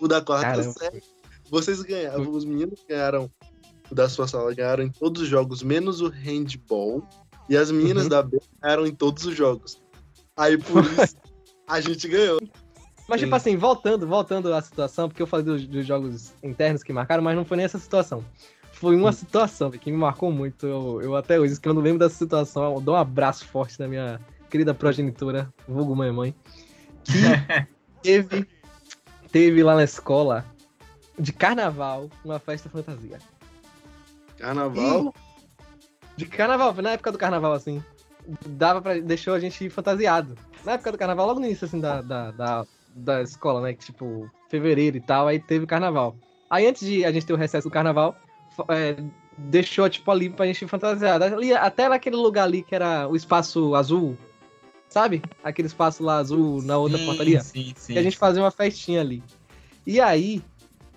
[0.00, 0.72] o da quarta Caramba.
[0.72, 1.02] série.
[1.50, 3.30] Vocês ganharam, os meninos ganharam,
[3.90, 7.02] o da sua sala ganharam em todos os jogos, menos o handball.
[7.48, 8.08] E as meninas Uhum.
[8.10, 9.80] da B ganharam em todos os jogos.
[10.36, 11.16] Aí por isso
[11.66, 12.38] a gente ganhou.
[13.08, 13.36] Mas, tipo Sim.
[13.36, 17.34] assim, voltando, voltando à situação, porque eu falei dos, dos jogos internos que marcaram, mas
[17.34, 18.22] não foi nem essa situação.
[18.78, 20.64] Foi uma situação que me marcou muito.
[20.64, 23.88] Eu, eu até hoje, quando eu lembro dessa situação, eu dou um abraço forte na
[23.88, 26.34] minha querida progenitora, vulgo mãe mãe,
[27.02, 27.12] que
[28.00, 28.46] teve,
[29.32, 30.44] teve lá na escola,
[31.18, 33.18] de carnaval, uma festa fantasia.
[34.38, 35.12] Carnaval.
[36.16, 37.82] De carnaval, na época do carnaval, assim.
[38.46, 39.00] Dava pra.
[39.00, 40.36] Deixou a gente ir fantasiado.
[40.64, 43.72] Na época do carnaval, logo no início, assim, da, da, da, da escola, né?
[43.72, 46.16] Que, tipo, fevereiro e tal, aí teve o carnaval.
[46.48, 48.16] Aí antes de a gente ter o recesso do carnaval,
[48.68, 48.96] é,
[49.36, 51.24] deixou, tipo, ali pra gente ir fantasiado.
[51.24, 54.16] Ali, até naquele lugar ali que era o espaço azul,
[54.88, 55.22] sabe?
[55.42, 57.92] Aquele espaço lá azul na outra sim, portaria Sim, sim.
[57.92, 59.22] que a gente fazia uma festinha ali.
[59.86, 60.42] E aí,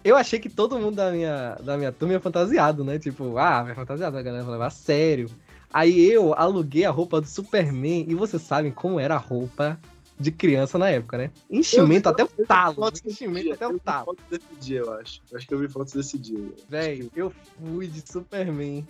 [0.04, 2.98] eu achei que todo mundo da minha, da minha turma ia fantasiado, né?
[2.98, 5.30] Tipo, ah, vai fantasiado, a galera vai levar a sério.
[5.74, 9.80] Aí eu aluguei a roupa do Superman e vocês sabem como era a roupa
[10.22, 11.32] de criança na época, né?
[11.50, 12.92] Enchimento Eu- até o talo.
[13.06, 14.06] Enchimento até o talo.
[14.06, 15.22] fotos desse dia, eu acho.
[15.32, 16.54] Eu Acho que eu vi fotos desse dia.
[16.70, 18.88] Véi, eu fui de Superman.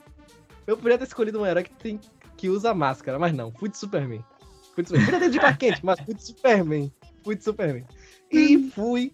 [0.68, 2.00] Eu podia ter escolhido um herói que, tem,
[2.38, 4.24] que usa máscara, mas não, fui de Superman.
[4.76, 5.12] Fui de Superman.
[5.12, 6.94] Podia ter de Clark Kent, mas fui de Superman.
[7.24, 7.86] Fui de Superman.
[8.32, 9.14] E fui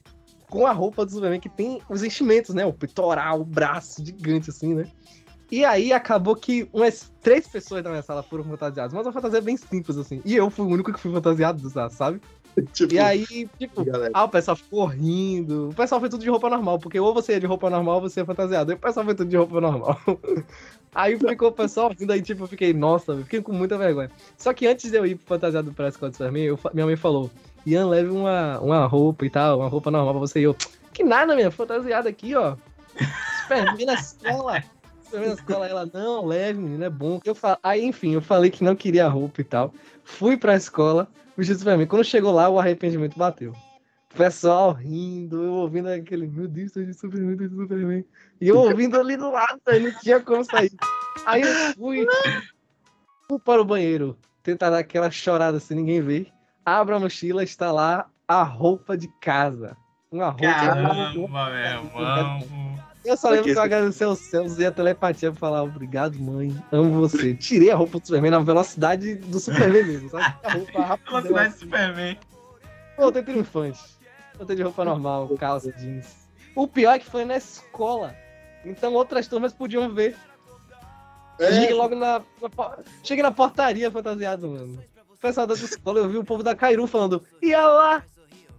[0.49, 2.65] com a roupa do Superman que tem os enchimentos, né?
[2.65, 4.89] O peitoral, o braço gigante, assim, né?
[5.51, 9.41] E aí acabou que umas três pessoas da minha sala foram fantasiadas, mas uma fantasia
[9.41, 10.21] bem simples, assim.
[10.25, 12.19] E eu fui o único que fui fantasiado, sabe?
[12.73, 14.09] Tipo, E aí, tipo, galera.
[14.15, 15.69] ah, o pessoal ficou rindo.
[15.69, 18.01] O pessoal foi tudo de roupa normal, porque ou você é de roupa normal ou
[18.01, 18.71] você é fantasiado.
[18.71, 19.95] Aí o pessoal foi tudo de roupa normal.
[20.95, 24.09] Aí ficou o pessoal rindo, aí tipo, eu fiquei, nossa, eu fiquei com muita vergonha.
[24.35, 26.17] Só que antes de eu ir fantasiado pra escola de
[26.57, 27.29] fa- minha mãe falou,
[27.63, 30.39] Ian, leve uma, uma roupa e tal, uma roupa normal pra você.
[30.39, 30.55] E eu,
[30.93, 32.55] que nada, minha, fantasiada aqui, ó.
[33.43, 34.63] Superman na escola.
[35.11, 35.67] Na escola.
[35.67, 37.19] Ela, não, leve, menino, é bom.
[37.23, 37.59] Eu fa...
[37.63, 39.73] Aí, enfim, eu falei que não queria a roupa e tal.
[40.03, 41.87] Fui pra escola, vestido de Superman.
[41.87, 43.53] Quando chegou lá, o arrependimento bateu.
[44.13, 48.05] O pessoal rindo, eu ouvindo aquele, meu Deus, tô de Superman, tô de Superman.
[48.41, 50.71] E eu ouvindo ali do lado, não tinha como sair.
[51.25, 52.07] Aí eu fui,
[53.29, 56.27] fui para o banheiro, tentar dar aquela chorada sem ninguém ver.
[56.65, 59.77] Abro a mochila, está lá a roupa de casa.
[60.11, 60.47] Uma roupa.
[60.47, 62.86] Caramba, meu irmão.
[63.07, 66.53] Eu só lembro que eu agradeci aos céus e a telepatia pra falar obrigado, mãe,
[66.73, 67.33] amo você.
[67.33, 70.35] Tirei a roupa do Superman na velocidade do Superman mesmo, sabe?
[70.43, 71.11] A roupa rápida.
[71.11, 72.19] Velocidade de Superman.
[72.97, 73.79] Voltei triunfante.
[74.35, 76.27] Voltei de roupa normal, calça, jeans.
[76.53, 78.13] O pior é que foi na escola.
[78.65, 80.15] Então outras turmas podiam ver.
[81.39, 84.83] Cheguei É, logo na, na Cheguei na portaria fantasiado, mano.
[85.09, 88.03] O pessoal da escola, eu vi o povo da Cairu falando, ia lá!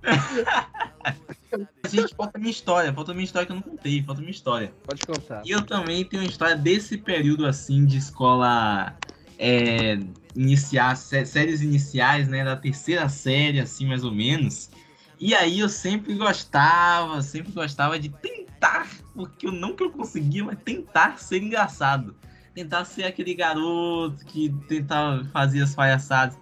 [1.88, 4.74] Gente, falta minha história, falta minha história que eu não contei, falta minha história.
[4.84, 5.42] Pode contar.
[5.44, 8.94] E eu também tenho uma história desse período assim de escola
[9.38, 9.98] é,
[10.34, 12.44] iniciar, sé- séries iniciais, né?
[12.44, 14.70] Da terceira série, assim, mais ou menos.
[15.18, 20.44] E aí eu sempre gostava, sempre gostava de tentar, porque eu não que eu conseguia,
[20.44, 22.14] mas tentar ser engraçado.
[22.54, 26.36] Tentar ser aquele garoto que tentava fazer as palhaçadas.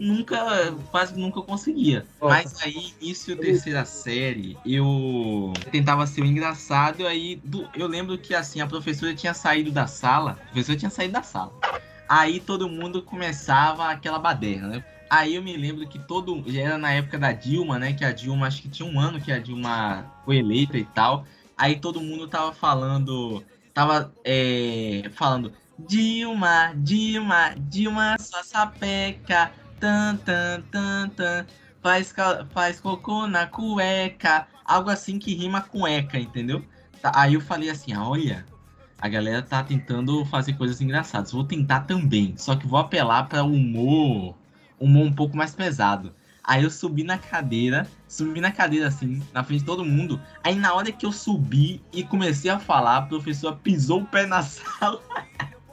[0.00, 2.06] Nunca, quase nunca conseguia.
[2.18, 2.34] Nossa.
[2.34, 8.34] Mas aí, início terceira série, eu tentava ser o engraçado, aí do- eu lembro que
[8.34, 11.52] assim, a professora tinha saído da sala, a professora tinha saído da sala.
[12.08, 14.84] Aí todo mundo começava aquela baderna, né?
[15.10, 16.42] Aí eu me lembro que todo.
[16.46, 17.92] Já era na época da Dilma, né?
[17.92, 21.26] Que a Dilma, acho que tinha um ano que a Dilma foi eleita e tal.
[21.58, 23.44] Aí todo mundo tava falando.
[23.74, 25.52] Tava é, falando.
[25.78, 29.52] Dilma, Dilma, Dilma, sua sapeca.
[29.80, 31.46] Tan, tan, tan, tan.
[31.82, 32.14] Faz,
[32.50, 34.46] faz cocô na cueca.
[34.64, 36.62] Algo assim que rima com eca, entendeu?
[37.00, 38.46] Tá, Aí eu falei assim: ah, olha.
[39.00, 41.32] A galera tá tentando fazer coisas engraçadas.
[41.32, 42.34] Vou tentar também.
[42.36, 44.36] Só que vou apelar para humor.
[44.78, 46.14] Humor um pouco mais pesado.
[46.44, 47.90] Aí eu subi na cadeira.
[48.06, 50.20] Subi na cadeira assim, na frente de todo mundo.
[50.44, 54.26] Aí na hora que eu subi e comecei a falar, a professora pisou o pé
[54.26, 55.00] na sala.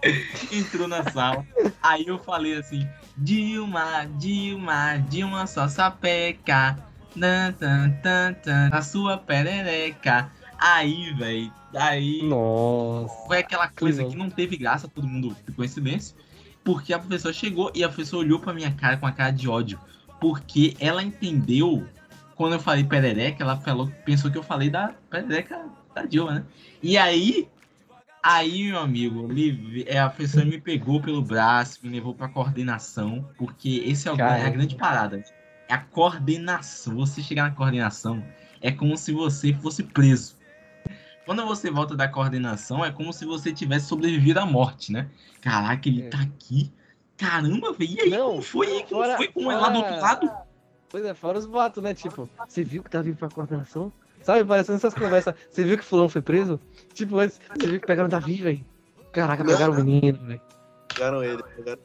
[0.51, 1.45] Entrou na sala.
[1.81, 6.77] Aí eu falei assim: Dilma, Dilma, Dilma só sapeca.
[7.19, 10.31] Tan, tan, tan, tan, na sua perereca.
[10.59, 11.51] Aí, velho.
[11.75, 13.27] Aí Nossa.
[13.27, 16.15] foi aquela coisa que não teve graça, todo mundo ficou em silêncio.
[16.63, 19.47] Porque a professora chegou e a professora olhou pra minha cara com a cara de
[19.47, 19.79] ódio.
[20.19, 21.87] Porque ela entendeu,
[22.35, 26.45] quando eu falei perereca, ela falou, pensou que eu falei da perereca da Dilma, né?
[26.81, 27.47] E aí,
[28.35, 29.27] aí, meu amigo,
[29.85, 34.15] é, a professora me pegou pelo braço, me levou pra coordenação, porque esse é, o,
[34.19, 35.23] é a grande parada.
[35.67, 36.95] É a coordenação.
[36.97, 38.23] Você chegar na coordenação
[38.61, 40.35] é como se você fosse preso.
[41.25, 45.09] Quando você volta da coordenação, é como se você tivesse sobrevivido à morte, né?
[45.41, 46.09] Caraca, ele É.
[46.09, 46.71] tá aqui.
[47.17, 47.97] Caramba, velho.
[47.97, 48.67] E aí, Não, como foi?
[48.67, 49.27] Aí, como fora- foi?
[49.27, 50.31] Como é lá do outro lado?
[50.89, 51.93] Pois é, fora os boatos, né?
[51.93, 53.91] Tipo, você viu que tá vindo pra coordenação?
[54.21, 55.33] Sabe, parecendo essas conversas.
[55.49, 56.59] Você viu que fulano foi preso?
[56.93, 58.65] Tipo, antes, você viu que pegaram o Davi, velho?
[59.11, 60.41] Caraca, pegaram o menino, velho.
[60.93, 61.41] Pegaram ele.
[61.55, 61.81] pegaram-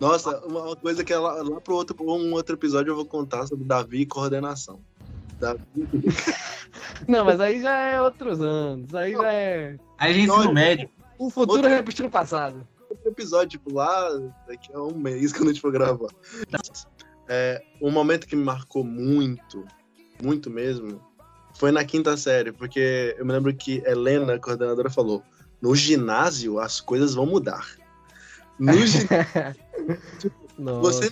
[0.00, 3.46] Nossa, uma coisa que é lá, lá pro outro, um outro episódio eu vou contar
[3.46, 4.80] sobre Davi e coordenação.
[5.38, 5.60] Davi,
[7.08, 8.94] Não, mas aí já é outros anos.
[8.94, 9.76] Aí já é.
[9.98, 10.90] Aí a gente Não, ensino médio.
[11.18, 12.66] O futuro Outro- repetindo o passado.
[12.90, 14.08] outro episódio, tipo, lá
[14.46, 16.08] daqui a um mês quando a gente for gravar.
[17.28, 19.64] É, um momento que me marcou muito,
[20.22, 21.00] muito mesmo,
[21.58, 25.22] foi na quinta série, porque eu me lembro que Helena, a coordenadora, falou:
[25.60, 27.66] no ginásio as coisas vão mudar.
[28.58, 29.06] No gi-
[30.58, 31.02] Nossa.
[31.02, 31.10] Você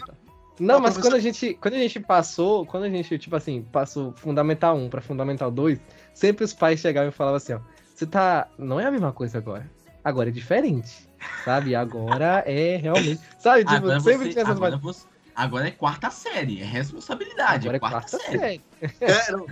[0.61, 3.35] Não, a mas professora- quando a gente, quando a gente passou, quando a gente, tipo
[3.37, 5.79] assim, passou Fundamental 1 pra Fundamental 2,
[6.15, 7.61] sempre os pais chegavam e falavam assim, ó,
[7.95, 9.69] você tá, não é a mesma coisa agora.
[10.03, 11.09] Agora é diferente,
[11.45, 11.75] sabe?
[11.75, 13.61] Agora é realmente, sabe?
[13.65, 16.61] Tipo, Agora, sempre você, tinha essas agora, você- agora é quarta série.
[16.61, 17.67] É responsabilidade.
[17.69, 18.39] Agora é quarta, série.
[18.39, 18.63] série.
[19.01, 19.47] É, não,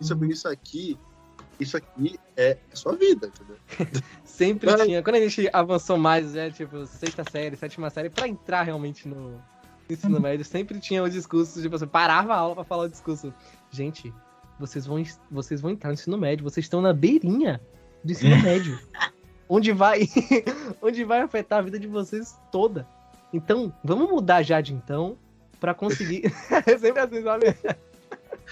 [0.00, 0.98] sobre isso aqui,
[1.58, 3.56] isso aqui é a sua vida, entendeu?
[4.24, 5.02] Sempre Mas- tinha.
[5.02, 9.40] Quando a gente avançou mais, né, tipo, sexta série, sétima série, pra entrar realmente no
[9.88, 13.34] ensino médio, sempre tinha o discurso, tipo, você parava a aula pra falar o discurso.
[13.70, 14.14] Gente,
[14.58, 17.60] vocês vão, vocês vão entrar no ensino médio, vocês estão na beirinha
[18.04, 18.78] do ensino médio.
[19.48, 20.02] Onde vai,
[20.80, 22.86] onde vai afetar a vida de vocês toda.
[23.32, 25.18] Então, vamos mudar já de então
[25.58, 26.32] pra conseguir.
[26.66, 27.46] É sempre assim, sabe?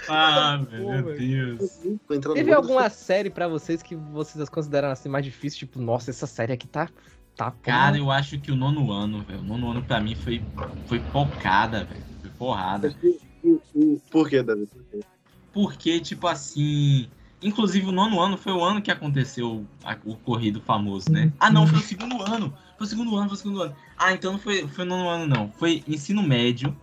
[0.07, 1.17] Ah, meu.
[1.17, 1.81] Deus.
[2.35, 5.61] Teve alguma série pra vocês que vocês consideram assim mais difícil?
[5.61, 6.89] Tipo, nossa, essa série aqui tá.
[7.37, 9.41] tá Cara, eu acho que o nono ano, velho.
[9.41, 10.45] O nono ano pra mim foi,
[10.87, 12.05] foi pocada, velho.
[12.21, 12.95] Foi porrada.
[14.11, 14.67] Por que, Davi?
[14.67, 15.01] Por quê?
[15.53, 17.09] Porque, tipo assim.
[17.41, 21.33] Inclusive, o nono ano foi o ano que aconteceu a- o corrido famoso, né?
[21.39, 22.53] Ah, não, foi o segundo ano.
[22.77, 23.77] Foi o segundo ano, foi o segundo ano.
[23.97, 25.53] Ah, então não foi, foi o nono ano, não.
[25.53, 26.77] Foi ensino médio.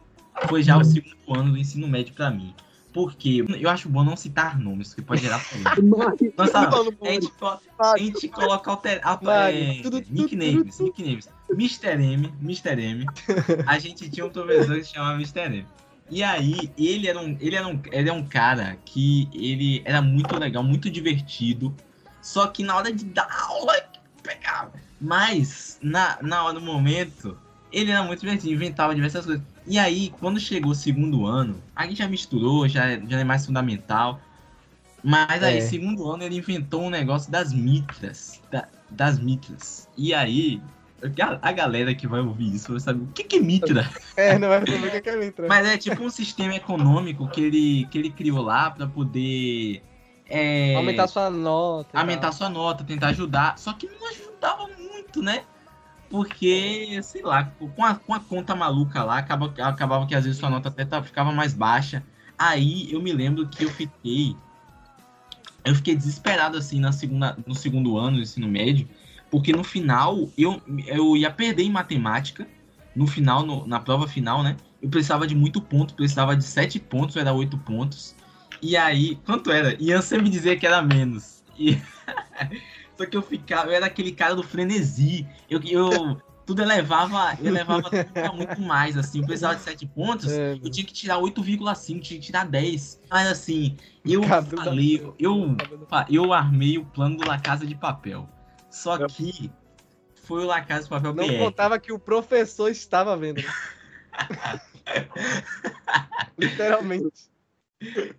[0.48, 2.54] Foi já o segundo ano do ensino médio pra mim.
[2.96, 5.46] Porque eu acho bom não citar nomes, que pode gerar.
[5.84, 6.60] Nossa,
[7.04, 7.30] a gente,
[7.78, 11.30] a gente coloca alter, Mário, é, nicknames, nicknames.
[11.50, 11.90] Mr.
[11.90, 12.82] M, Mr.
[12.82, 13.06] M.
[13.68, 15.42] A gente tinha um professor que se chamava Mr.
[15.42, 15.68] M.
[16.10, 20.02] E aí, ele era um, ele era um, ele é um cara que ele era
[20.02, 21.76] muito legal, muito divertido.
[22.22, 23.74] Só que na hora de dar aula,
[24.24, 24.72] pegava.
[25.02, 27.38] Mas, na, na hora do momento,
[27.74, 29.44] ele era muito divertido, inventava diversas coisas.
[29.68, 33.46] E aí, quando chegou o segundo ano, a gente já misturou, já, já é mais
[33.46, 34.20] fundamental.
[35.04, 35.62] Mas aí, É.
[35.62, 38.42] segundo ano, ele inventou um negócio das mitras.
[38.52, 39.90] da- das mitras.
[39.98, 40.62] E aí,
[41.22, 43.88] A, a galera que vai ouvir isso vai saber o que, que é Mitra.
[44.18, 45.48] É, não vai saber o que é é Mitra.
[45.48, 49.84] Mas é tipo um sistema econômico que ele, que ele criou lá pra poder.
[50.28, 52.00] é, Aumentar sua nota.
[52.00, 52.34] aumentar tal.
[52.34, 53.58] sua nota, tentar ajudar.
[53.60, 55.44] Só que não ajudava muito, né?
[56.10, 60.40] Porque, sei lá, com a, com a conta maluca lá, acaba, acabava que às vezes
[60.40, 62.04] sua nota até tá- ficava mais baixa.
[62.38, 64.36] Aí eu me lembro que eu fiquei.
[65.64, 68.88] Eu fiquei desesperado assim na segunda, no segundo ano do ensino médio,
[69.32, 72.48] porque no final eu, eu ia perder em matemática.
[72.96, 74.56] No final, no- na prova final, né?
[74.82, 78.16] Eu precisava de muito ponto, precisava de 7 pontos, era 8 pontos.
[78.62, 79.76] E aí, quanto era?
[79.82, 81.44] Ian sempre dizia que era menos.
[81.58, 81.78] E...
[82.98, 85.28] Só que eu ficava, eu era aquele cara do frenesi.
[85.50, 89.20] Eu, eu tudo elevava, eu elevava tudo pra muito mais, assim.
[89.20, 93.02] Eu precisava de 7 pontos, É, eu tinha que tirar 8,5, tinha que tirar 10.
[93.10, 95.58] Mas assim, eu Cabelo da- falei, eu,
[96.10, 98.30] eu armei o plano do La Casa de Papel.
[98.70, 99.52] Só que
[100.16, 101.38] foi o La Casa de Papel Não BR.
[101.38, 103.44] contava que o professor estava vendo.
[106.38, 107.30] Literalmente.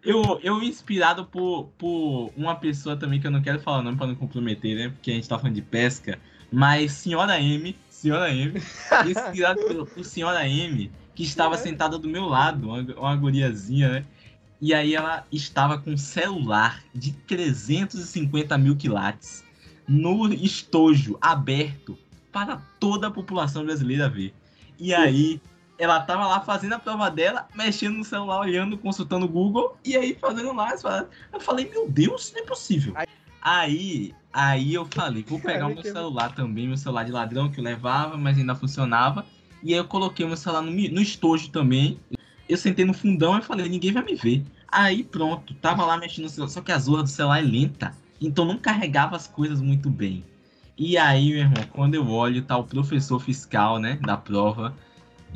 [0.02, 3.96] Eu, eu inspirado por, por uma pessoa também que eu não quero falar o nome
[3.96, 4.88] pra não comprometer, né?
[4.90, 6.18] Porque a gente tá falando de pesca.
[6.52, 8.60] Mas Senhora M, Senhora M,
[9.08, 14.04] inspirado por, por Senhora M, que estava sentada do meu lado, uma, uma guriazinha, né?
[14.60, 19.44] E aí ela estava com um celular de 350 mil quilates
[19.86, 21.98] no estojo aberto
[22.32, 24.34] para toda a população brasileira ver.
[24.78, 25.40] E aí
[25.78, 29.96] ela tava lá fazendo a prova dela, mexendo no celular, olhando, consultando o Google, e
[29.96, 30.74] aí fazendo lá.
[31.32, 32.94] Eu falei, meu Deus, não é possível.
[33.42, 37.60] Aí, aí eu falei, vou pegar o meu celular também, meu celular de ladrão que
[37.60, 39.24] eu levava, mas ainda funcionava.
[39.62, 42.00] E aí eu coloquei o meu celular no, no estojo também.
[42.48, 44.44] Eu sentei no fundão e falei, ninguém vai me ver.
[44.68, 47.94] Aí pronto, tava lá mexendo no celular, só que a zorra do celular é lenta,
[48.20, 50.24] então não carregava as coisas muito bem.
[50.76, 54.74] E aí, meu irmão, quando eu olho, tá o professor fiscal, né, da prova,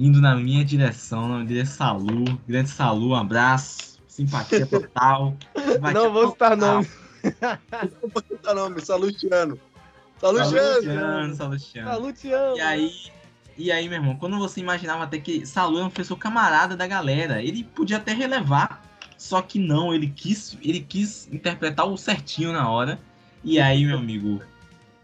[0.01, 5.37] indo na minha direção, na direção Salu, grande Salu, um abraço, simpatia total.
[5.55, 6.89] simpatia Não vou citar nome.
[7.23, 9.61] Não vou citar nome, Salutiano.
[10.19, 11.35] Salutiano.
[11.35, 11.91] Salustiano.
[11.91, 12.57] Tá luteando.
[12.57, 12.93] E aí,
[13.59, 16.87] e aí, meu irmão, quando você imaginava até que Salu era um professor camarada da
[16.87, 18.83] galera, ele podia até relevar,
[19.19, 22.99] só que não, ele quis, ele quis interpretar o certinho na hora.
[23.45, 24.41] E aí, meu amigo,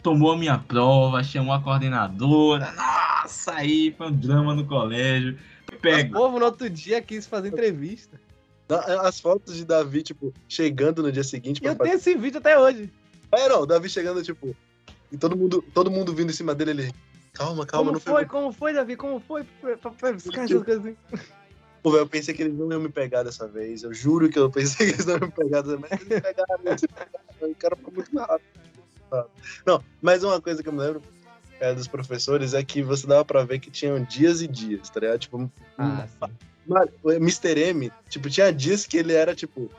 [0.07, 2.73] tomou a minha prova, chamou a coordenadora.
[2.77, 5.37] Nossa, aí foi um drama no colégio.
[5.73, 6.13] O Pego.
[6.15, 8.21] povo no outro dia quis fazer entrevista.
[8.69, 11.91] Da- As fotos de Davi, tipo, chegando no dia seguinte pra eu fazer.
[11.91, 12.89] tenho esse vídeo até hoje.
[13.33, 14.55] É, não, o Davi chegando, tipo.
[15.11, 16.93] E todo mundo, todo mundo vindo em cima dele, ele.
[17.33, 18.13] Calma, calma, como não foi?
[18.13, 18.25] foi.
[18.27, 18.95] Como foi, Davi?
[18.97, 19.45] Como foi?
[19.65, 20.25] Essas coisas
[20.69, 20.97] assim.
[21.83, 23.83] Pô, velho, eu pensei que eles não iam me pegar dessa vez.
[23.83, 25.91] Eu juro que eu pensei que eles não iam me pegar dessa vez.
[25.91, 27.27] Mas eles pegaram, eles pegaram.
[27.51, 28.56] O cara ficou muito rápido.
[29.65, 31.03] Não, mas uma coisa que eu me lembro
[31.61, 35.01] é, dos professores é que você dava pra ver que tinham dias e dias, tá
[35.01, 35.19] ligado?
[35.19, 36.07] Tipo, Ah.
[36.67, 37.59] Mano, o Mr.
[37.61, 39.71] M, tipo, tinha dias que ele era, tipo,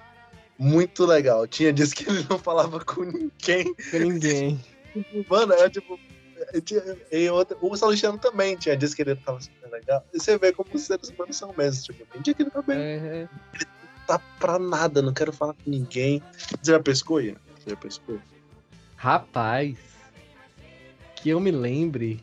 [0.58, 1.46] muito legal.
[1.46, 3.74] Tinha dias que ele não falava com ninguém.
[3.92, 4.60] Com ninguém.
[5.30, 6.00] Mano, era tipo.
[7.12, 10.04] E outra, o Salustiano também tinha dias que ele tava super legal.
[10.14, 11.84] E você vê como os seres humanos são mesmo.
[11.84, 13.28] Tipo, tem dia que ele tá bem, É, é.
[14.08, 16.24] tá pra nada, não quero falar com ninguém.
[16.62, 17.36] Você já pescou, Ian?
[17.60, 18.20] Você já pescou?
[18.98, 19.78] Rapaz,
[21.16, 22.20] que eu me lembre.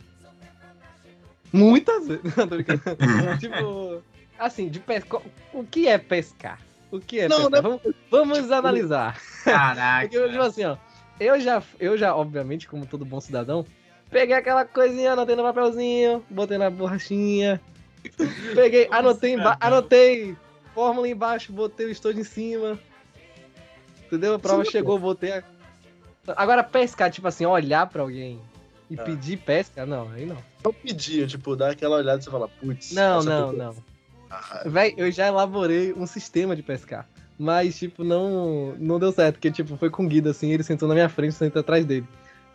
[1.53, 2.23] Muitas vezes.
[2.37, 2.57] Não, tô
[3.39, 4.03] tipo,
[4.39, 5.23] assim, de pescar.
[5.53, 6.61] O que é pescar?
[6.91, 7.63] O que é Não, pescar?
[7.63, 9.21] não Vamos, vamos analisar.
[9.45, 10.09] Caraca.
[10.09, 10.77] Porque, tipo assim, ó.
[11.21, 13.65] Eu já, eu já, obviamente, como todo bom cidadão,
[14.11, 17.61] peguei aquela coisinha, anotei no papelzinho, botei na borrachinha.
[18.53, 20.37] Peguei, anotei, anotei
[20.75, 22.79] fórmula embaixo, botei o estojo em cima.
[24.07, 24.35] Entendeu?
[24.35, 25.45] A prova Sim, chegou, botei a...
[26.37, 28.41] Agora, pescar, tipo assim, olhar pra alguém
[28.91, 29.03] e Ah.
[29.03, 30.37] pedir pesca, não, aí não.
[30.65, 32.93] Não pedia, tipo, dá aquela olhada e você fala, putz.
[32.93, 33.77] Não, não, pessoa- não.
[34.31, 37.09] Ah, Véi, eu já elaborei um sistema de pescar.
[37.39, 39.35] Mas, tipo, não, não deu certo.
[39.37, 41.85] Porque, tipo, foi com o Guido, assim, ele sentou na minha frente, eu sentei atrás
[41.85, 42.07] dele.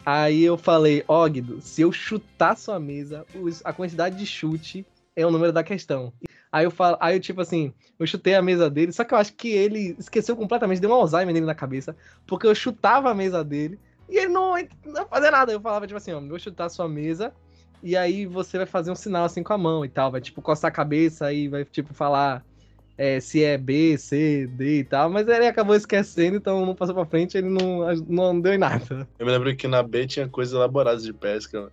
[0.06, 3.26] Aí eu falei, ó, Guido, se eu chutar sua mesa,
[3.64, 6.12] a quantidade de chute é o número da questão.
[6.52, 9.18] Aí eu falo, aí eu, tipo assim, eu chutei a mesa dele, só que eu
[9.18, 11.96] acho que ele esqueceu completamente, deu um Alzheimer nele na cabeça,
[12.26, 13.80] porque eu chutava a mesa dele
[14.10, 15.52] e ele não, não fazia nada.
[15.52, 17.32] Eu falava, tipo assim, ó, vou chutar a sua mesa,
[17.84, 20.42] e aí você vai fazer um sinal assim com a mão e tal, vai tipo
[20.42, 22.44] coçar a cabeça e vai tipo falar
[22.98, 26.96] é, se é B, C, D e tal, mas ele acabou esquecendo, então não passou
[26.96, 29.08] pra frente, ele não, não deu em nada.
[29.20, 31.72] Eu me lembro que na B tinha coisas elaboradas de pesca.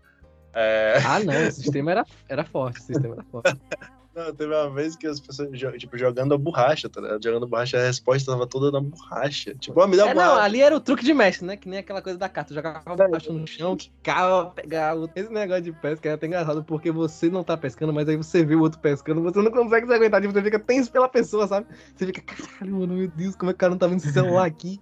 [0.55, 3.57] É, Ah, não, o sistema era, era forte, o sistema era forte.
[4.17, 7.23] Não, teve uma vez que as pessoas, tipo, jogando a borracha, tá ligado?
[7.23, 9.55] Jogando borracha, a resposta tava toda na borracha.
[9.57, 10.43] Tipo, ah, me dá É, não, borracha.
[10.43, 11.55] ali era o truque de mestre, né?
[11.55, 12.55] Que nem aquela coisa da carta.
[12.55, 15.11] Jogava baixo no chão, quicava, pegava.
[15.15, 18.43] Esse negócio de pesca é até engraçado, porque você não tá pescando, mas aí você
[18.43, 21.47] vê o outro pescando, você não consegue se aguentar, tipo, você fica tenso pela pessoa,
[21.47, 21.67] sabe?
[21.95, 24.15] Você fica, caralho, mano, meu Deus, como é que o cara não tá vendo esse
[24.15, 24.81] celular aqui?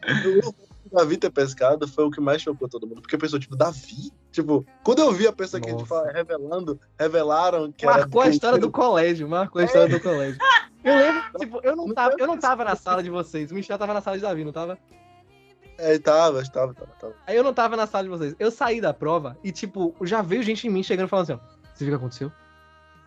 [0.90, 3.00] O Davi ter pescado foi o que mais chocou todo mundo.
[3.00, 4.12] Porque a pessoa, tipo, Davi?
[4.32, 5.84] Tipo, quando eu vi a pessoa que, Nossa.
[5.84, 7.98] tipo, revelando, revelaram que era.
[7.98, 10.38] Marcou a história do colégio, marcou a história do colégio.
[10.82, 13.50] Eu lembro, tipo, eu não Não tava, eu não tava na sala de vocês.
[13.50, 14.78] O Michel tava na sala de Davi, não tava?
[15.76, 17.14] É, tava, tava, tava, tava.
[17.26, 18.34] Aí eu não tava na sala de vocês.
[18.38, 21.32] Eu saí da prova e, tipo, já veio gente em mim chegando e falando assim,
[21.34, 21.60] ó.
[21.74, 22.32] Você viu o que aconteceu?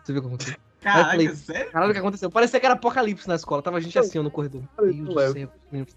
[0.04, 0.56] Você viu o que aconteceu?
[0.80, 1.72] Caraca, falei, sério?
[1.72, 2.30] Caralho, o que aconteceu?
[2.30, 3.62] Parecia que era apocalipse na escola.
[3.62, 4.62] Tava gente assim, ó, no corredor.
[4.78, 5.52] Meu Deus do céu,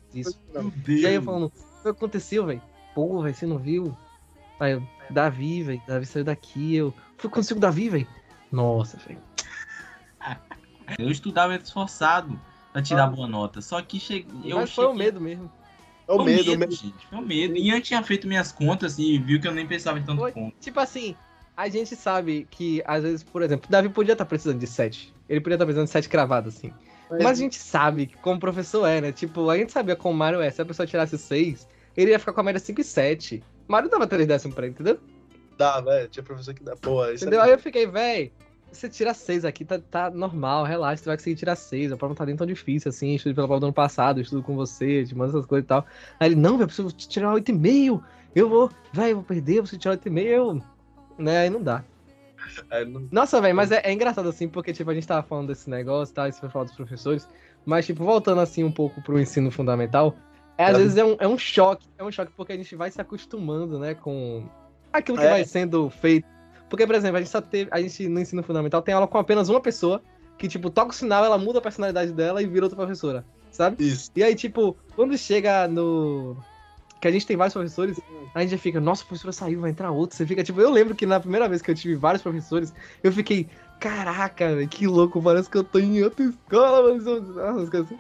[0.10, 0.40] que isso.
[0.54, 1.02] Meu Deus.
[1.02, 1.52] E aí eu falando,
[1.94, 2.62] que aconteceu, velho?
[2.96, 3.96] Pô, velho, você não viu?
[4.60, 6.88] Aí eu, Davi, velho, Davi saiu daqui, eu.
[6.88, 8.08] O que aconteceu com o Davi, velho?
[8.52, 9.20] Nossa, velho.
[10.98, 12.40] Eu estudava esforçado
[12.72, 13.60] pra tirar boa nota.
[13.62, 14.52] Só que cheguei.
[14.52, 15.52] Eu Mas foi o cheguei- medo mesmo.
[16.08, 16.72] É o Foi medo, o medo.
[16.74, 17.06] gente.
[17.10, 17.58] Foi o medo.
[17.58, 20.32] E eu tinha feito minhas contas e viu que eu nem pensava em tanto Foi.
[20.32, 20.56] ponto.
[20.62, 21.14] Tipo assim,
[21.58, 25.14] a gente sabe que, às vezes, por exemplo, o Davi podia estar precisando de 7.
[25.28, 26.74] Ele podia estar precisando de 7 cravadas, assim.
[27.12, 29.12] Mas a gente sabe que como professor é, né?
[29.12, 30.50] Tipo, a gente sabia como o Mário é.
[30.50, 31.68] Se a pessoa tirasse 6,
[31.98, 33.44] ele ia ficar com a média 5 e 7.
[33.68, 35.00] Mário dava 3 décimos pra ele, entendeu?
[35.58, 36.08] Dá, velho.
[36.08, 36.76] Tinha professor que dá.
[36.76, 37.42] Pô, isso Entendeu?
[37.42, 37.46] é...
[37.46, 38.32] Aí eu fiquei, véi,
[38.72, 41.92] você tira 6 aqui, tá, tá normal, relaxa, você vai conseguir tirar 6.
[41.92, 43.16] A prova não tá nem tão difícil assim.
[43.16, 45.86] Estudo pela prova do ano passado, estudo com você, te mando essas coisas e tal.
[46.20, 48.02] Aí ele, não, velho, eu preciso tirar 8,5.
[48.36, 50.22] Eu vou, véi, eu vou perder, eu preciso tirar 8,5.
[50.22, 50.62] Eu...
[51.18, 51.40] Né?
[51.40, 51.84] Aí não dá.
[52.70, 55.48] Aí não- Nossa, velho, mas é, é engraçado assim, porque, tipo, a gente tava falando
[55.48, 56.30] desse negócio, tá?
[56.30, 57.28] Isso foi falar dos professores.
[57.66, 60.16] Mas, tipo, voltando assim um pouco pro ensino fundamental,
[60.58, 61.88] é, às vezes é um, é um choque.
[61.98, 64.44] É um choque porque a gente vai se acostumando, né, com
[64.92, 65.30] aquilo que É.
[65.30, 66.28] vai sendo feito.
[66.70, 67.70] Porque, por exemplo, a gente só teve.
[67.72, 70.02] A gente no ensino fundamental tem aula com apenas uma pessoa
[70.38, 73.88] que, tipo, toca o sinal, ela muda a personalidade dela e vira outra professora, sabe?
[73.88, 74.12] Isso.
[74.16, 76.36] E aí, tipo, quando chega no.
[77.00, 78.00] Que a gente tem vários professores,
[78.34, 80.18] a gente já fica, nossa, a professora saiu, vai entrar outro.
[80.18, 83.12] Você fica, tipo, eu lembro que na primeira vez que eu tive vários professores, eu
[83.12, 83.48] fiquei,
[83.80, 87.34] caraca, que louco, parece que eu tô em outra escola, mano.
[87.36, 87.98] Nossa, assim.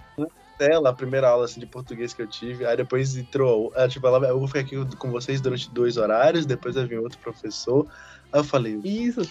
[0.59, 3.71] Ela, a primeira aula assim, de português que eu tive, aí depois entrou.
[3.75, 6.99] Ela, tipo, ela, eu vou ficar aqui com vocês durante dois horários, depois vai vir
[6.99, 7.87] outro professor.
[8.31, 9.21] Aí eu falei, Isso.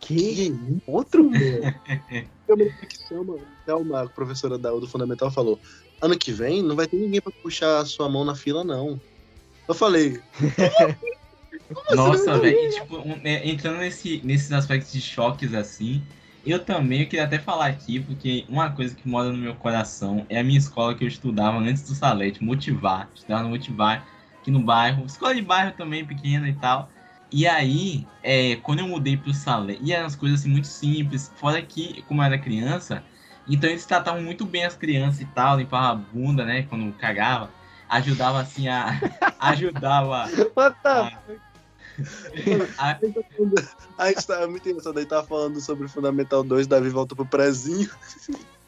[0.00, 0.34] Que?
[0.50, 1.30] que Outro?
[2.48, 5.60] Eu me lembro que chama, até uma professora da, do Fundamental falou:
[6.02, 9.00] ano que vem não vai ter ninguém pra puxar a sua mão na fila, não.
[9.68, 10.20] Eu falei,
[11.94, 12.70] Nossa, velho.
[12.70, 16.02] Tipo, um- é, entrando nesse, nesses aspectos de choques assim,
[16.44, 20.24] eu também eu queria até falar aqui, porque uma coisa que mora no meu coração
[20.28, 23.08] é a minha escola que eu estudava antes do Salete, Motivar.
[23.14, 24.06] Estudava no Motivar,
[24.40, 25.04] aqui no bairro.
[25.04, 26.90] Escola de bairro também, pequena e tal.
[27.32, 31.30] E aí, é, quando eu mudei pro Salete, e eram as coisas assim muito simples,
[31.36, 33.04] fora que, como eu era criança,
[33.48, 37.50] então eles tratavam muito bem as crianças e tal, limpava a bunda, né, quando cagava.
[37.88, 38.98] Ajudava assim a.
[39.40, 41.49] ajudava What the a,
[43.98, 47.26] a gente tava muito engraçado aí, tava falando sobre o Fundamental 2, Davi volta pro
[47.26, 47.90] prezinho.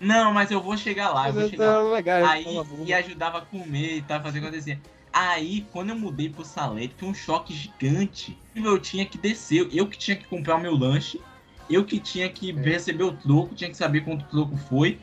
[0.00, 1.72] Não, mas eu vou chegar lá, eu vou chegar lá.
[1.72, 2.46] Então, legal, Aí
[2.84, 4.80] e ajudava a comer e tal, fazer acontecer.
[5.12, 8.36] Aí, quando eu mudei pro Salete, foi um choque gigante.
[8.54, 11.20] Eu tinha que descer, eu que tinha que comprar o meu lanche,
[11.68, 14.98] eu que tinha que receber o troco, tinha que saber quanto troco foi,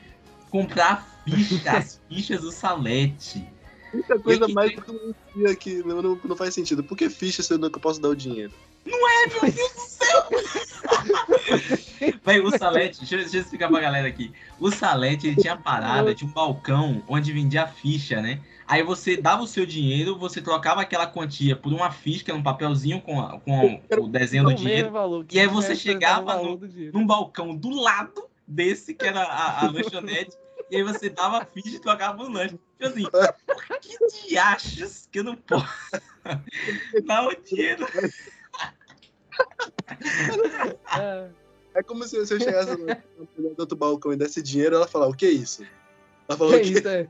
[0.50, 3.48] comprar a ficha, as fichas do Salete.
[3.94, 6.84] Muita coisa que mais que eu não que não, não, não faz sentido.
[6.84, 8.52] Por que ficha se eu não posso dar o dinheiro?
[12.24, 14.32] Véi, o Salete, deixa, eu- deixa eu explicar pra galera aqui.
[14.60, 18.40] O Salete, ele tinha parada de um balcão onde vendia ficha, né?
[18.68, 22.40] Aí você dava o seu dinheiro, você trocava aquela quantia por uma ficha, que era
[22.40, 25.72] um papelzinho com, a- com o desenho do Não, dinheiro, valor, E aí que você
[25.74, 30.36] é chegava no- do num balcão do lado desse, que era a, a lanchonete,
[30.72, 32.60] e aí você dava a ficha e trocava o lanche.
[32.78, 33.04] Tipo assim,
[33.46, 35.66] por que diachos que eu não posso
[37.06, 37.86] dar o dinheiro?
[40.98, 41.30] É.
[41.76, 42.86] É como se, eu chegasse no,
[43.38, 45.64] no outro balcão e desse dinheiro, ela falar, o que é isso?
[46.28, 47.08] Ela falou, Que o que isso, é.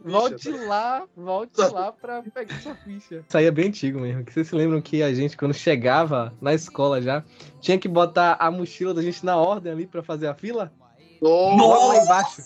[0.00, 3.24] Volte lá, volte lá pra pegar sua ficha.
[3.26, 4.24] Isso aí é bem antigo mesmo.
[4.24, 7.24] Que vocês se lembram que a gente, quando chegava na escola já,
[7.60, 10.72] tinha que botar a mochila da gente na ordem ali pra fazer a fila?
[11.20, 12.42] Logo lá embaixo.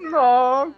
[0.00, 0.74] Nossa!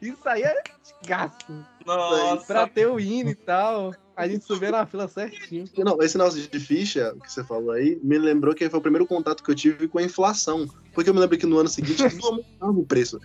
[0.00, 0.62] Isso aí é
[1.06, 1.64] gasto.
[1.86, 5.64] Nossa, Pra ter o hino e tal, a gente subia na fila certinho.
[5.78, 9.06] Não, esse negócio de ficha que você falou aí me lembrou que foi o primeiro
[9.06, 10.66] contato que eu tive com a inflação.
[10.92, 13.18] Porque eu me lembro que no ano seguinte tudo aumentava o preço.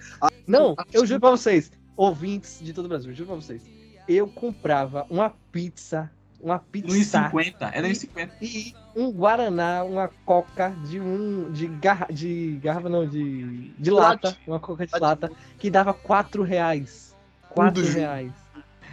[0.48, 3.62] Não, eu juro pra vocês, ouvintes de todo o Brasil, eu juro pra vocês.
[4.08, 6.12] Eu comprava uma pizza
[6.42, 7.72] uma pizza 1,50.
[7.74, 8.30] Era 1,50.
[8.42, 14.36] e um guaraná, uma coca de um de garra, de garrafa não, de de lata,
[14.48, 17.16] uma coca de lata que dava 4 reais.
[17.50, 18.32] 4 Tudo reais.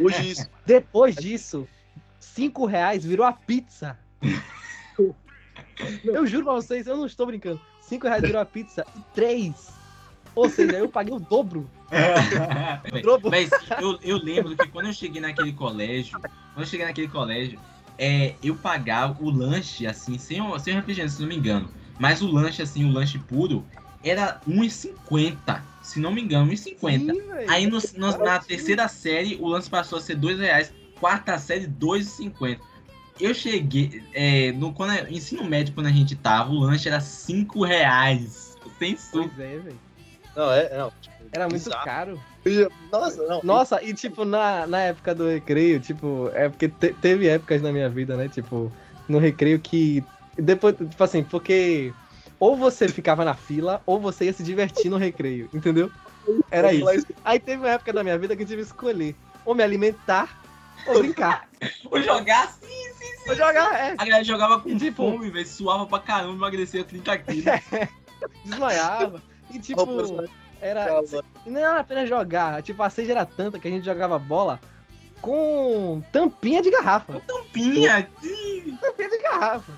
[0.00, 0.50] Hoje isso.
[0.64, 1.66] Depois disso,
[2.18, 3.98] 5 reais virou a pizza.
[6.04, 7.60] Eu juro pra vocês, eu não estou brincando.
[7.82, 9.75] 5 reais virou a pizza e 3.
[10.36, 11.68] Ou seja, eu paguei o dobro.
[13.02, 13.30] dobro.
[13.30, 17.58] Mas eu, eu lembro que quando eu cheguei naquele colégio, quando eu cheguei naquele colégio,
[17.98, 21.70] é, eu pagava o lanche, assim, sem, o- sem o refrigerante, se não me engano.
[21.98, 23.66] Mas o lanche, assim, o lanche puro,
[24.04, 25.64] era 1,50.
[25.82, 27.14] Se não me engano, 1,50.
[27.14, 27.20] Sim.
[27.48, 30.72] Aí no- no- na terceira série, o lance passou a ser 2 reais.
[31.00, 32.60] Quarta série, 2,50.
[33.18, 34.02] Eu cheguei.
[34.12, 38.58] É, no quando, é- ensino médio, quando a gente tava, o lanche era 5 reais.
[38.78, 39.30] Sem suco.
[39.34, 39.85] Pois é, velho.
[40.36, 40.76] Não, é.
[40.76, 41.84] Não, tipo, Era muito bizarro.
[41.84, 42.20] caro.
[42.92, 43.40] Nossa, não.
[43.42, 47.72] Nossa, e tipo, na, na época do recreio, tipo, é porque te- teve épocas na
[47.72, 48.28] minha vida, né?
[48.28, 48.72] Tipo,
[49.08, 50.04] no recreio que.
[50.38, 51.92] Depois, tipo assim, porque
[52.38, 55.90] ou você ficava na fila, ou você ia se divertir no recreio, entendeu?
[56.50, 57.06] Era isso.
[57.24, 60.38] Aí teve uma época da minha vida que eu tive que escolher ou me alimentar
[60.86, 61.48] ou brincar.
[61.90, 62.66] Ou jogar assim.
[63.28, 65.46] Ou jogar, é, A galera jogava com E, tipo- fome, velho.
[65.46, 67.44] Suava pra caramba, emagrecia 30 quilos.
[68.44, 69.22] desmaiava.
[69.50, 69.86] E tipo,
[70.60, 70.86] era.
[71.44, 72.62] Não era apenas jogar.
[72.62, 74.60] Tipo, a sede era tanta que a gente jogava bola
[75.20, 77.20] com tampinha de garrafa.
[77.26, 78.08] Tampinha.
[78.20, 78.76] sim.
[78.80, 79.72] tampinha de garrafa.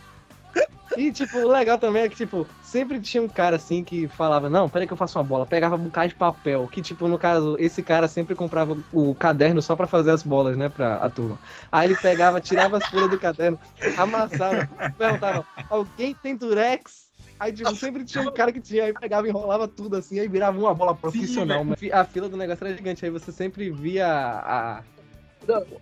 [0.96, 4.48] E, tipo, o legal também é que, tipo, sempre tinha um cara assim que falava,
[4.48, 5.46] não, peraí que eu faço uma bola.
[5.46, 6.66] Pegava um bocado de papel.
[6.66, 10.56] Que, tipo, no caso, esse cara sempre comprava o caderno só pra fazer as bolas,
[10.56, 11.38] né, pra a turma.
[11.70, 13.58] Aí ele pegava, tirava as folhas do caderno,
[13.96, 17.07] amassava, perguntava, alguém tem durex?
[17.40, 20.58] Aí, tipo, sempre tinha um cara que tinha, aí pegava, enrolava tudo assim, aí virava
[20.58, 21.64] uma bola profissional.
[21.64, 24.82] Mas a fila do negócio era gigante, aí você sempre via a,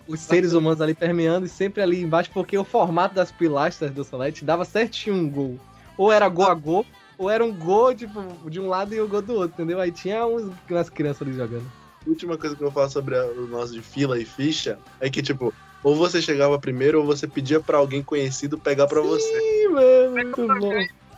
[0.07, 4.05] os seres humanos ali permeando e sempre ali embaixo, porque o formato das pilastras do
[4.05, 5.59] Solete dava certinho um gol.
[5.97, 6.87] Ou era gol a gol,
[7.17, 9.81] ou era um gol, tipo, de um lado e o gol do outro, entendeu?
[9.81, 11.67] Aí tinha uns, umas crianças ali jogando.
[12.07, 15.09] A última coisa que eu falo sobre a- o nosso de fila e ficha é
[15.09, 15.53] que, tipo,
[15.83, 19.39] ou você chegava primeiro ou você pedia pra alguém conhecido pegar pra você.
[19.39, 20.73] Ih, mano, muito bom.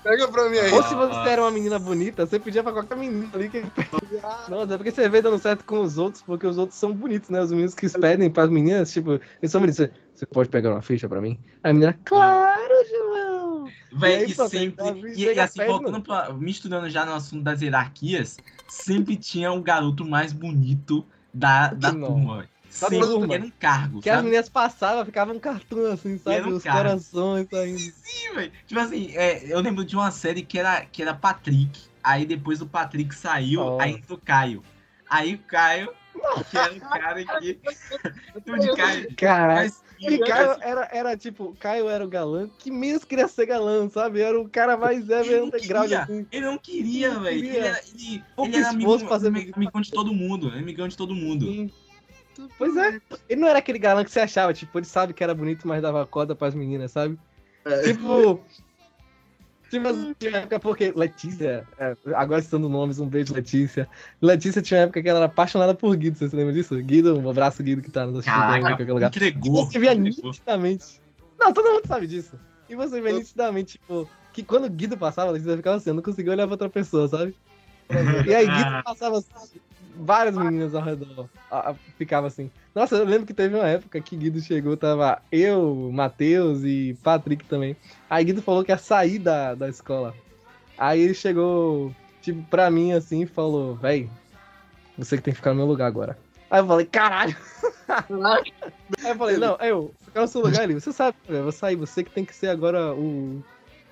[0.08, 0.72] Pega pra mim aí.
[0.72, 3.60] Ou se você era uma menina bonita, você pedia pra qualquer menina ali que
[4.48, 7.28] Nossa, é porque você vê dando certo com os outros, porque os outros são bonitos,
[7.28, 7.42] né?
[7.42, 9.86] Os meninos que pedem pras meninas, tipo, eles são bonitos.
[10.14, 11.38] Você pode pegar uma ficha pra mim?
[11.62, 13.68] Aí a menina, claro, João!
[13.92, 15.12] E Véi, aí, e, pronto, sempre.
[15.14, 20.06] E, e assim, voltando pra, misturando já no assunto das hierarquias, sempre tinha o garoto
[20.06, 22.06] mais bonito da, da Não.
[22.06, 22.38] turma.
[22.38, 22.48] véi.
[22.80, 23.34] Da Sempre turma.
[23.34, 24.28] era um cargo, Que as sabe?
[24.28, 26.48] meninas passavam, ficavam um cartoon assim, sabe?
[26.48, 26.90] Um Os cara.
[26.90, 27.78] corações saindo.
[27.80, 28.52] Sim, velho.
[28.66, 31.80] Tipo assim, é, eu lembro de uma série que era, que era Patrick.
[32.04, 33.82] Aí depois o Patrick saiu, Nossa.
[33.84, 34.62] aí entrou o Caio.
[35.10, 35.88] Aí o Caio,
[36.50, 37.58] que era o cara que.
[38.44, 39.08] Tudo de Caio.
[39.54, 43.88] Mas, E Caio era, era tipo, Caio era o galã que menos queria ser galã,
[43.88, 44.20] sabe?
[44.20, 46.02] Era o cara mais Ele é underground queria.
[46.02, 46.26] assim.
[46.30, 47.38] Ele não queria, velho.
[47.38, 47.66] Ele ele, ele
[48.56, 50.48] era ser amigo- amigão de todo mundo.
[50.50, 51.46] Amigão de todo mundo.
[51.46, 51.70] Sim.
[52.56, 53.00] Pois é.
[53.28, 55.82] Ele não era aquele galã que você achava, tipo, ele sabe que era bonito, mas
[55.82, 57.18] dava corda pras meninas, sabe?
[57.64, 57.82] É.
[57.82, 58.40] Tipo.
[59.70, 63.86] Tipo, assim, tinha uma época porque Letícia, é, agora citando nomes, um beijo, Letícia.
[64.20, 66.74] Letícia tinha uma época que ela era apaixonada por Guido, você se lembra disso?
[66.76, 69.08] Guido, um abraço, Guido, que tá nos assistindo em qualquer lugar.
[69.08, 69.66] entregou.
[69.66, 70.30] Você via entregou.
[70.30, 71.02] nitidamente.
[71.38, 72.38] Não, todo mundo sabe disso.
[72.66, 75.94] E você vê nitidamente, tipo, que quando o Guido passava, a Letícia ficava assim, eu
[75.94, 77.36] não conseguia olhar pra outra pessoa, sabe?
[78.26, 79.60] E aí Guido passava assim,
[79.98, 81.28] várias meninas ao redor.
[81.50, 82.50] a- a- Ficava assim.
[82.74, 87.44] Nossa, eu lembro que teve uma época que Guido chegou, tava eu, Matheus e Patrick
[87.46, 87.76] também.
[88.08, 90.14] Aí Guido falou que ia sair da, da escola.
[90.76, 91.92] Aí ele chegou,
[92.22, 94.08] tipo, pra mim assim e falou, véi,
[94.96, 96.16] você que tem que ficar no meu lugar agora.
[96.50, 97.36] Aí eu falei, caralho!
[99.02, 101.76] Aí eu falei, não, eu, ficar no seu lugar ali, você sabe, eu vou sair,
[101.76, 103.42] você que tem que ser agora o,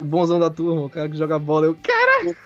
[0.00, 1.66] o bonzão da turma, o cara que joga bola.
[1.66, 2.36] Eu, caralho!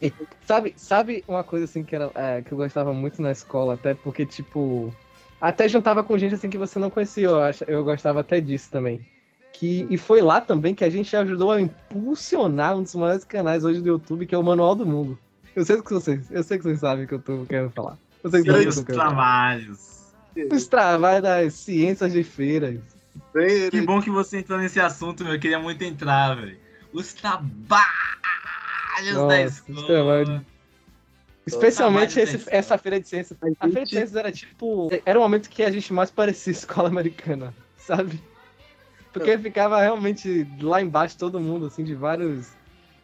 [0.00, 0.12] E,
[0.46, 3.94] sabe, sabe uma coisa assim que, era, é, que eu gostava muito na escola, até
[3.94, 4.94] porque, tipo,
[5.40, 8.70] até juntava com gente assim que você não conhecia, eu, acho, eu gostava até disso
[8.70, 9.06] também.
[9.52, 13.64] Que, e foi lá também que a gente ajudou a impulsionar um dos maiores canais
[13.64, 15.18] hoje do YouTube, que é o Manual do Mundo.
[15.54, 17.96] Eu sei que vocês, eu sei que vocês sabem o que eu tô querendo falar.
[18.22, 20.12] Eu sei que Grandes trabalhos.
[20.52, 22.78] Os trabalhos das ciências de feiras.
[23.70, 25.34] Que bom que você entrou nesse assunto, meu.
[25.34, 26.58] Eu queria muito entrar, velho.
[26.92, 28.25] Os trabalhos
[29.04, 29.86] da Nossa, os escola.
[29.86, 30.42] trabalhos.
[31.46, 32.56] Especialmente esse- da escola.
[32.56, 33.38] essa feira de ciências.
[33.60, 34.88] A feira de ciências era tipo.
[35.04, 38.20] Era o momento que a gente mais parecia escola americana, sabe?
[39.12, 42.48] Porque ficava realmente lá embaixo todo mundo, assim, de vários.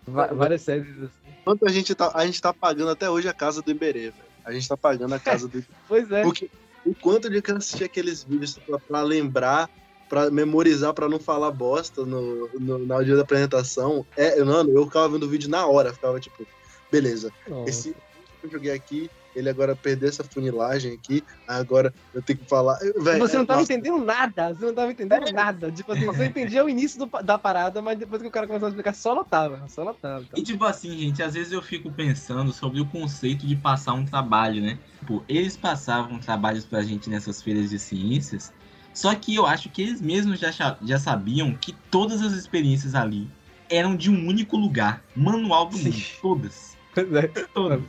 [0.06, 0.90] várias séries.
[1.02, 1.10] assim.
[1.44, 4.14] Quanto a gente tá, a gente tá pagando até hoje a casa do Iberê, velho.
[4.44, 6.22] A gente tá pagando a casa do Pois é.
[6.22, 6.50] Porque
[6.84, 9.70] o quanto de que eu assisti aqueles vídeos pra, pra lembrar,
[10.12, 14.06] pra memorizar, pra não falar bosta no, no, na dia da apresentação.
[14.14, 16.46] É, mano, eu ficava vendo o vídeo na hora, ficava tipo,
[16.90, 17.70] beleza, Nossa.
[17.70, 22.44] esse que eu joguei aqui, ele agora perdeu essa funilagem aqui, agora eu tenho que
[22.46, 22.78] falar.
[23.00, 25.72] Véi, Você não tava nossa, entendendo nada, você não tava entendendo nada.
[25.72, 28.66] Tipo assim, você entendia o início do- da parada, mas depois que o cara começou
[28.66, 30.26] a explicar, só notava, só notava.
[30.36, 34.04] E tipo assim, gente, às vezes eu fico pensando sobre o conceito de passar um
[34.04, 34.78] trabalho, né?
[34.98, 38.52] Tipo, eles passavam trabalhos pra gente nessas feiras de ciências,
[38.94, 40.50] só que eu acho que eles mesmos já,
[40.82, 43.28] já sabiam que todas as experiências ali
[43.70, 45.84] eram de um único lugar, manual do Sim.
[45.90, 47.28] mundo, todas, Pois é.
[47.54, 47.82] todas.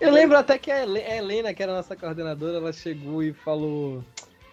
[0.00, 3.22] Eu lembro até que a Hele- a Helena, que era a nossa coordenadora, ela chegou
[3.22, 4.04] e falou: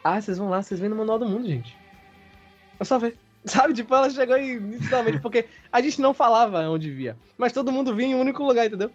[0.04, 1.76] Ah, vocês vão lá, vocês vêm no Manual do Mundo, gente.
[2.80, 3.18] É só ver.
[3.46, 7.18] Sabe, tipo, ela chegou e nitidamente, porque a gente não falava onde via.
[7.38, 8.92] Mas todo mundo via em um único lugar, entendeu?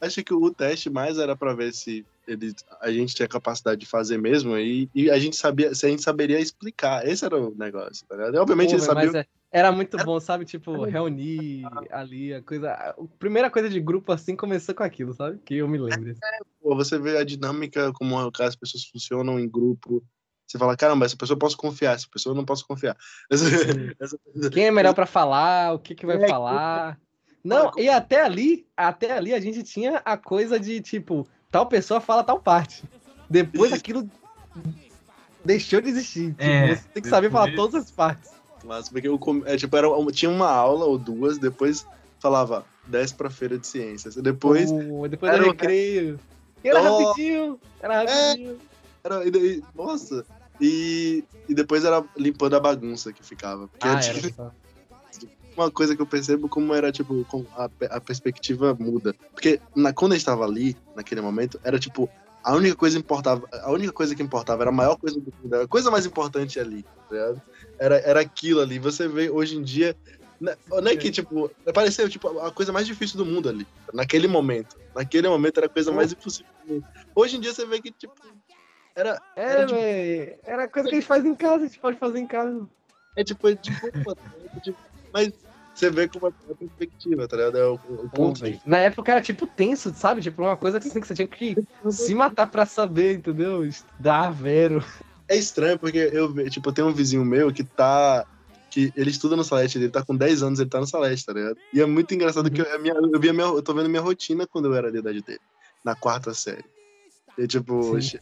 [0.00, 3.86] Acho que o teste mais era pra ver se ele, a gente tinha capacidade de
[3.86, 7.06] fazer mesmo e, e a gente sabia, se a gente saberia explicar.
[7.06, 8.34] Esse era o negócio, tá ligado?
[8.36, 9.12] Obviamente eles sabiam.
[9.12, 10.44] mas é- era muito bom, sabe?
[10.44, 12.72] Tipo, reunir ali, a coisa.
[12.72, 15.38] A primeira coisa de grupo assim começou com aquilo, sabe?
[15.44, 16.10] Que eu me lembro.
[16.10, 16.20] assim.
[16.60, 20.04] Pô, você vê a dinâmica, como as pessoas funcionam em grupo.
[20.46, 22.96] Você fala, caramba, essa pessoa eu posso confiar, essa pessoa eu não posso confiar.
[23.30, 23.46] Essa-
[23.98, 26.98] essa- Quem é melhor pra falar, o que que vai É, falar.
[27.42, 32.00] Não, e até ali, até ali a gente tinha a coisa de, tipo, tal pessoa
[32.00, 32.82] fala tal parte.
[33.28, 34.08] Depois aquilo
[35.44, 36.30] deixou de existir.
[36.30, 38.30] Tipo, É, você tem que saber falar depois- todas as partes.
[38.64, 41.86] Mas porque eu, é, tipo, era, tinha uma aula ou duas, depois
[42.18, 44.16] falava, desce pra feira de ciências.
[44.16, 46.18] E depois, Pô, depois era recreio.
[46.64, 47.04] Era Oh.
[47.08, 48.58] rapidinho, era rapidinho.
[49.04, 50.24] era, e daí- nossa,
[50.60, 53.68] e, e depois era limpando a bagunça que ficava.
[53.68, 54.52] Porque Ah, era.
[55.56, 57.26] Uma coisa que eu percebo como era, tipo,
[57.56, 59.14] a, a perspectiva muda.
[59.32, 62.08] Porque na, quando eu estava ali, naquele momento, era tipo,
[62.42, 65.54] a única coisa importava, a única coisa que importava era a maior coisa do mundo,
[65.54, 67.42] era a coisa mais importante ali, tá ligado?
[67.78, 68.78] Era, era aquilo ali.
[68.78, 69.96] Você vê hoje em dia.
[70.40, 73.66] Não não é que, tipo, pareceu tipo, a coisa mais difícil do mundo ali.
[73.92, 74.76] Naquele momento.
[74.94, 76.86] Naquele momento era a coisa mais impossível do mundo.
[77.14, 78.14] Hoje em dia você vê que, tipo,
[78.94, 79.20] era.
[79.34, 82.18] É, Era, tipo, era coisa que a gente faz em casa, a gente pode fazer
[82.18, 82.66] em casa.
[83.14, 84.78] É tipo, é tipo, é tipo,
[85.12, 85.32] mas
[85.76, 87.58] você vê com uma perspectiva, tá ligado?
[87.58, 88.40] É o, o ponto.
[88.64, 90.22] Na época era tipo tenso, sabe?
[90.22, 91.54] Tipo, uma coisa que, assim, que você tinha que
[91.90, 93.64] se matar pra saber, entendeu?
[93.64, 94.82] Estudar, vero.
[95.28, 98.24] É estranho porque eu, tipo, tem um vizinho meu que tá.
[98.70, 101.34] que ele estuda no Salete, ele tá com 10 anos, ele tá no Salete, tá
[101.34, 101.58] ligado?
[101.74, 103.90] E é muito engraçado que eu, a minha, eu, vi a minha, eu tô vendo
[103.90, 105.40] minha rotina quando eu era da idade dele,
[105.84, 106.64] na quarta série.
[107.36, 108.18] E tipo, Sim.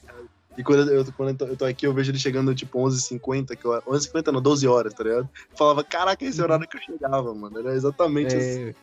[0.57, 3.57] E quando eu, quando eu tô, eu tô aqui, eu vejo ele chegando tipo 11h50,
[3.57, 5.29] que eu, 11h50 não, 12 horas, tá ligado?
[5.51, 7.59] Eu falava, caraca, esse é o horário que eu chegava, mano.
[7.59, 8.69] Era exatamente assim.
[8.69, 8.75] É,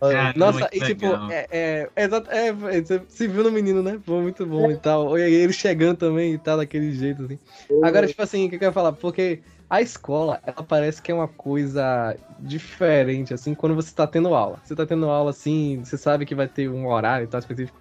[0.00, 1.30] Caramba, Nossa, que e tipo, legal.
[1.30, 4.00] é, é, é, é, é, você se viu no menino, né?
[4.04, 5.18] Pô, muito bom e tal.
[5.18, 7.38] E ele chegando também e tal, daquele jeito, assim.
[7.82, 8.92] Agora, tipo assim, o que eu quero falar?
[8.92, 14.34] Porque a escola, ela parece que é uma coisa diferente, assim, quando você tá tendo
[14.34, 14.58] aula.
[14.64, 17.78] Você tá tendo aula, assim, você sabe que vai ter um horário e tal específico.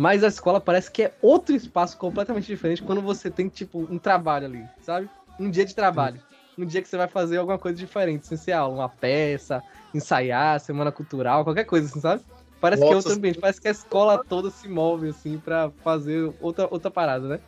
[0.00, 3.98] Mas a escola parece que é outro espaço completamente diferente quando você tem, tipo, um
[3.98, 5.10] trabalho ali, sabe?
[5.38, 6.18] Um dia de trabalho.
[6.56, 10.58] Um dia que você vai fazer alguma coisa diferente, sem ser aula, uma peça, ensaiar,
[10.58, 12.24] semana cultural, qualquer coisa, assim, sabe?
[12.58, 15.70] Parece que é Nossa, outro ambiente, parece que a escola toda se move, assim, pra
[15.84, 17.40] fazer outra, outra parada, né?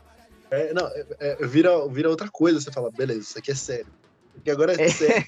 [0.51, 3.91] É, não, é- é, vira, vira outra coisa, você fala, beleza, isso aqui é sério.
[4.35, 4.89] Porque agora é, É.
[4.91, 5.25] sério.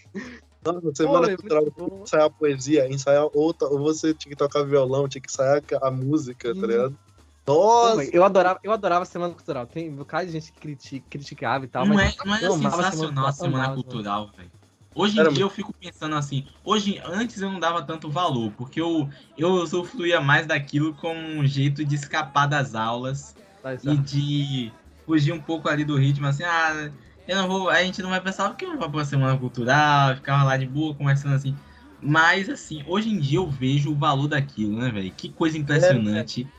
[0.62, 1.64] Nossa, semana Pô, é cultural,
[2.02, 6.54] ensaiar poesia, ensaiar outra, ou você tinha que tocar violão, tinha que ensaiar a música,
[6.54, 6.66] tá Sim.
[6.66, 6.98] ligado?
[7.46, 8.04] Nossa!
[8.12, 9.66] Eu adorava, eu adorava a Semana Cultural.
[9.66, 12.40] Tem um bocado de gente que critica, criticava e tal, Não mas é, não é
[12.40, 14.50] eu amava a sensacional a Semana Semana Cultural, velho.
[14.94, 18.52] Hoje em Era dia eu fico pensando assim, hoje, antes eu não dava tanto valor,
[18.52, 23.96] porque eu, eu usufruía mais daquilo como um jeito de escapar das aulas Tá, e
[23.98, 26.92] de fugir um pouco ali do ritmo, assim, ah,
[27.26, 30.14] eu não vou, a gente não vai pensar porque eu não vou pra semana cultural,
[30.16, 31.56] ficava lá de boa, conversando assim.
[32.00, 35.12] Mas assim, hoje em dia eu vejo o valor daquilo, né, velho?
[35.14, 36.52] Que coisa impressionante.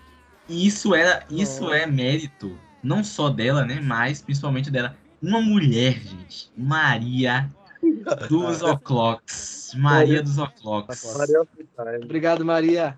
[0.47, 4.95] E isso era, isso é mérito, não só dela, né, mas principalmente dela.
[5.21, 7.49] Uma mulher, gente, Maria
[8.29, 9.73] dos O'Clocks.
[9.75, 11.03] Maria dos O'Clocks.
[12.03, 12.95] Obrigado, Maria.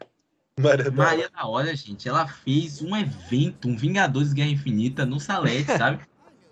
[0.59, 5.65] Maria, Maria da Hora, gente, ela fez um evento, um Vingadores Guerra Infinita no Salete,
[5.77, 5.99] sabe?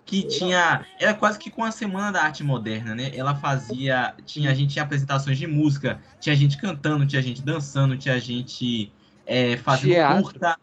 [0.04, 0.86] Que tinha.
[1.00, 3.10] Era quase que com a Semana da Arte Moderna, né?
[3.12, 4.14] Ela fazia.
[4.24, 8.92] Tinha, a gente tinha apresentações de música, tinha gente cantando, tinha gente dançando, tinha gente
[9.26, 10.22] é, fazendo Teatro.
[10.22, 10.56] curta,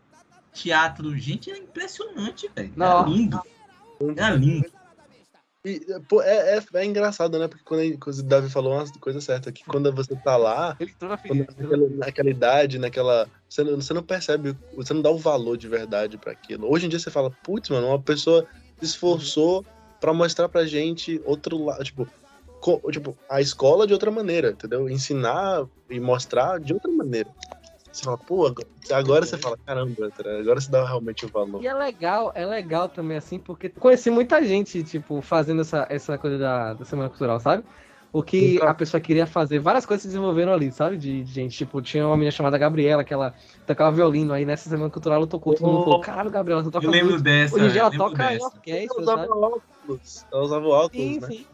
[0.53, 1.17] teatro.
[1.17, 2.71] Gente, era impressionante, velho.
[2.75, 3.09] Era Nossa.
[3.09, 3.41] lindo.
[4.15, 4.71] Era lindo.
[5.65, 5.79] E,
[6.09, 7.47] pô, é, é, é engraçado, né?
[7.47, 11.17] Porque quando, quando o Davi falou uma coisa certa, que quando você tá lá, na
[11.17, 13.29] quando- naquela, naquela idade, naquela.
[13.47, 16.69] Você não, você não percebe, você não dá o valor de verdade pra aquilo.
[16.69, 18.45] Hoje em dia você fala, putz, mano, uma pessoa
[18.79, 19.65] se esforçou
[20.01, 22.05] pra mostrar pra gente outro lado, tipo,
[22.59, 24.89] co- tipo, a escola de outra maneira, entendeu?
[24.89, 27.29] Ensinar e mostrar de outra maneira.
[27.93, 28.51] Você fala, pô,
[28.91, 31.61] agora, você fala, caramba, agora você dá realmente o valor.
[31.61, 36.17] E é legal, é legal também, assim, porque conheci muita gente, tipo, fazendo essa, essa
[36.17, 37.63] coisa da, da Semana Cultural, sabe?
[38.11, 38.67] O que Então.
[38.67, 40.97] a pessoa queria fazer, várias coisas se desenvolveram ali, sabe?
[40.97, 43.35] De, de gente, tipo, tinha uma menina chamada Gabriela, que ela
[43.65, 45.83] tocava violino, aí nessa Semana Cultural ela tocou, todo mundo Oh.
[45.83, 47.23] falou, caralho, Gabriela, tu toca Eu lembro muito.
[47.23, 47.55] dessa.
[47.55, 48.45] Hoje em dia ela eu lembro toca em dessa.
[48.47, 51.27] orquestra, Ela usava óculos, ela usava óculos, Sim, né?
[51.27, 51.47] sim.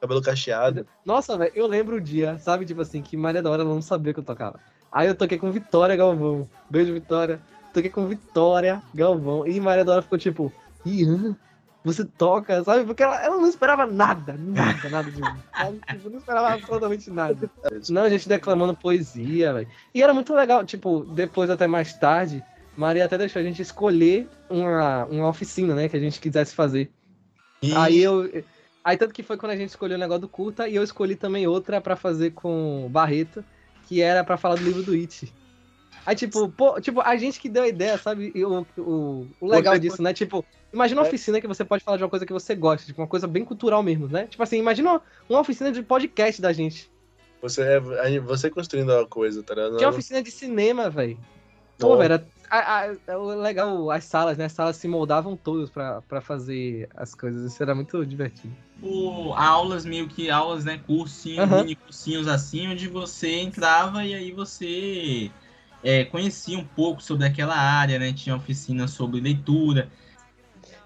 [0.00, 0.86] Cabelo cacheado.
[1.04, 2.64] Nossa, velho, eu lembro o dia, sabe?
[2.64, 4.58] Tipo assim, que Maria da Hora ela não sabia que eu tocava.
[4.92, 6.48] Aí eu toquei com Vitória Galvão.
[6.68, 7.40] Beijo, Vitória.
[7.72, 9.46] Toquei com Vitória Galvão.
[9.46, 10.52] E Maria da Hora ficou tipo,
[10.84, 11.34] Ian,
[11.84, 12.84] você toca, sabe?
[12.84, 15.40] Porque ela, ela não esperava nada, nada, nada de mim.
[15.56, 15.80] Sabe?
[15.88, 17.50] Tipo, não esperava absolutamente nada.
[17.88, 19.68] Não, a gente declamando poesia, velho.
[19.94, 22.44] E era muito legal, tipo, depois até mais tarde,
[22.76, 26.90] Maria até deixou a gente escolher uma, uma oficina, né, que a gente quisesse fazer.
[27.62, 28.44] E Aí eu.
[28.84, 31.14] Aí tanto que foi quando a gente escolheu o negócio do curta e eu escolhi
[31.14, 33.44] também outra pra fazer com Barreto,
[33.86, 35.32] que era pra falar do livro do It.
[36.04, 38.32] Aí, tipo, pô, tipo, a gente que deu a ideia, sabe?
[38.34, 40.12] E o, o, o legal Você- disso, né?
[40.12, 41.08] Tipo, imagina uma É.
[41.08, 43.44] oficina que você pode falar de uma coisa que você gosta, tipo, uma coisa bem
[43.44, 44.26] cultural mesmo, né?
[44.26, 46.90] Tipo assim, imagina uma, uma oficina de podcast da gente.
[47.40, 49.76] você, é, você construindo a coisa, tá ligado?
[49.76, 51.16] Tinha uma oficina de cinema, velho.
[51.82, 51.98] Pô, Não.
[51.98, 54.44] velho, era- a- a- o legal, as salas, né?
[54.44, 57.50] As salas se moldavam todas pra, pra fazer as coisas.
[57.52, 58.54] Isso era muito divertido.
[58.74, 60.80] Tipo, aulas, meio que aulas, né?
[60.86, 61.62] Cursinhos, Aham.
[61.62, 65.30] mini cursinhos assim, onde você entrava e aí você
[65.82, 68.12] é, conhecia um pouco sobre aquela área, né?
[68.12, 69.88] Tinha oficina sobre leitura.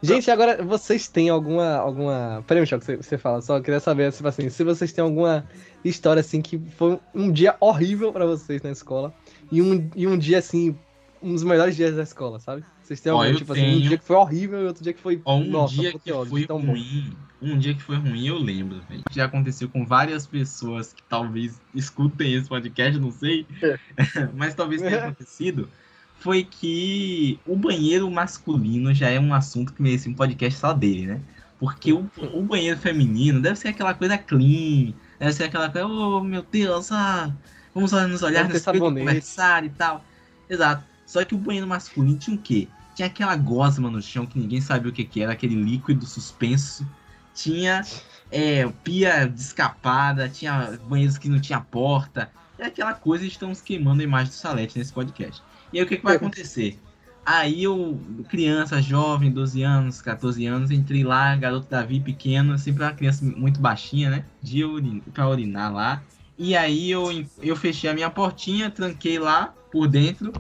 [0.03, 1.77] Gente, agora vocês têm alguma.
[1.77, 2.45] alguma...
[2.47, 3.41] Peraí, Michel, que você, fala.
[3.41, 5.45] Só queria saber tipo assim, se vocês têm alguma
[5.85, 9.13] história assim que foi um dia horrível pra vocês na escola.
[9.51, 10.83] E um, e um dia, assim,
[11.21, 12.65] um dos melhores dias da escola, sabe?
[12.83, 13.81] Vocês têm Ó, algum, eu tipo assim, um tenho.
[13.81, 15.25] dia que foi horrível e outro dia que foi.
[15.25, 16.65] Ó, um nossa, dia que apoteose, foi tão bom.
[16.65, 19.05] ruim, um dia que foi ruim, eu lembro, velho.
[19.11, 23.49] Já aconteceu com várias pessoas que talvez escutem esse podcast, não sei,
[24.33, 25.73] mas talvez tenha acontecido.
[26.15, 31.07] Foi que o banheiro masculino já é um assunto que merecia um podcast só dele,
[31.07, 31.27] né?
[31.59, 36.23] Porque o, o banheiro feminino deve ser aquela coisa clean, deve ser aquela coisa, oh
[36.23, 37.37] meu Deus, ah,
[37.77, 40.03] vamos nos olhar ter no espelho, conversar e tal.
[40.49, 40.83] Exato.
[41.05, 42.69] Só que o banheiro masculino tinha o quê?
[42.95, 46.89] Tinha aquela gosma no chão que ninguém sabia o que, que era, aquele líquido suspenso.
[47.35, 47.83] Tinha
[48.31, 52.31] é, pia descapada, tinha banheiros que não tinha porta.
[52.59, 55.43] É aquela coisa de estamos queimando a imagem do Salete nesse podcast.
[55.71, 56.81] E aí o que, que vai acontecer?
[57.27, 62.93] Aí eu, criança, jovem, 12 anos, 14 anos, entrei lá, garoto Davi, pequeno, sempre uma
[62.93, 64.25] criança muito baixinha, né?
[64.41, 66.03] De urin pra urinar lá.
[66.39, 67.09] E aí eu,
[67.43, 70.33] eu fechei a minha portinha, tranquei lá por dentro.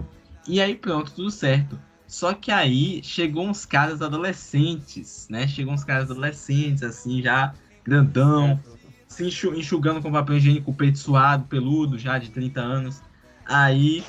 [0.46, 1.80] E aí pronto, tudo certo.
[2.06, 5.48] Só que aí chegou uns caras adolescentes, né?
[5.48, 7.52] Chegou uns caras adolescentes, assim, já
[7.84, 8.60] grandão,
[9.08, 13.02] se enxu- enxugando com papel higiênico, o peito suado, peludo, já de 30 anos.
[13.44, 14.04] Aí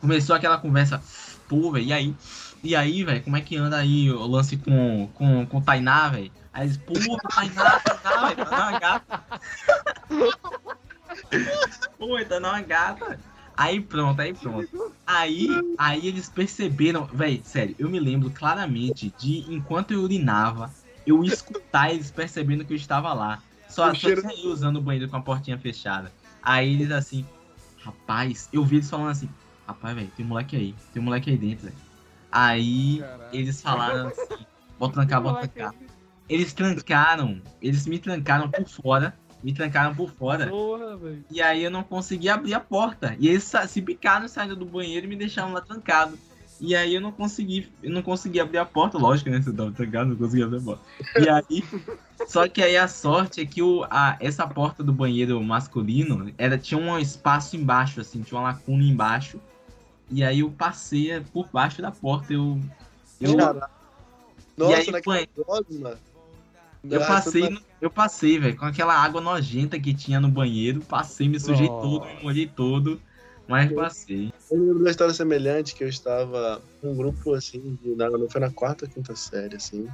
[0.00, 1.02] começou aquela conversa,
[1.48, 2.14] pô, velho, e aí?
[2.62, 6.08] E aí, velho, como é que anda aí o lance com, com, com o Tainá,
[6.08, 6.30] velho?
[6.52, 6.92] Aí eles, pô,
[7.34, 9.24] Tainá, Tainá, velho, Tainá uma gata.
[12.28, 13.20] Tainá é uma gata.
[13.56, 14.68] Aí pronto, aí pronto.
[15.06, 20.72] Aí, aí eles perceberam, velho, sério, eu me lembro claramente de enquanto eu urinava,
[21.06, 23.42] eu escutar eles percebendo que eu estava lá.
[23.68, 26.12] Só, só eu usando o banheiro com a portinha fechada.
[26.42, 27.26] Aí eles assim,
[27.82, 29.28] rapaz, eu vi eles falando assim,
[29.66, 31.78] rapaz, velho, tem um moleque aí, tem um moleque aí dentro, velho.
[32.32, 34.46] Aí eles falaram assim,
[34.78, 35.74] bota trancar, bota trancar.
[36.28, 40.46] Eles trancaram, eles me trancaram por fora, me trancaram por fora.
[40.46, 40.98] Porra.
[41.30, 43.16] E aí eu não consegui abrir a porta.
[43.18, 46.18] E eles se picaram saindo do banheiro e me deixaram lá trancado.
[46.60, 49.40] E aí eu não consegui, eu não consegui abrir a porta, lógico, né?
[49.40, 50.82] Você tava trancado, não consegui abrir a porta.
[51.18, 51.64] E aí.
[52.28, 56.58] só que aí a sorte é que o, a, essa porta do banheiro masculino era,
[56.58, 59.40] tinha um espaço embaixo, assim, tinha uma lacuna embaixo.
[60.10, 62.34] E aí eu passei por baixo da porta.
[62.34, 62.60] Eu.
[63.18, 63.80] Eu, Caralho.
[64.58, 65.98] E aí, Nossa, naquela gosma.
[66.84, 70.80] Eu Nossa, passei, tá- eu passei, velho, com aquela água nojenta que tinha no banheiro.
[70.86, 73.00] Passei, me sujei todo, me molhei todo.
[73.48, 74.30] Mas passei.
[74.50, 78.40] Eu lembro da história semelhante que eu estava num grupo assim, de, na, não foi
[78.40, 79.88] na quarta ou quinta série, assim.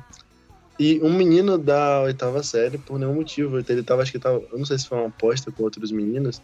[0.78, 4.59] E um menino da oitava série, por nenhum motivo, ele tava, acho que tava, eu
[4.59, 6.43] não sei se foi uma aposta com outros meninos.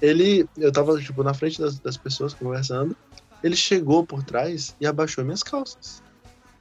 [0.00, 2.96] Ele, eu tava, tipo, na frente das, das pessoas conversando.
[3.42, 6.02] Ele chegou por trás e abaixou minhas calças.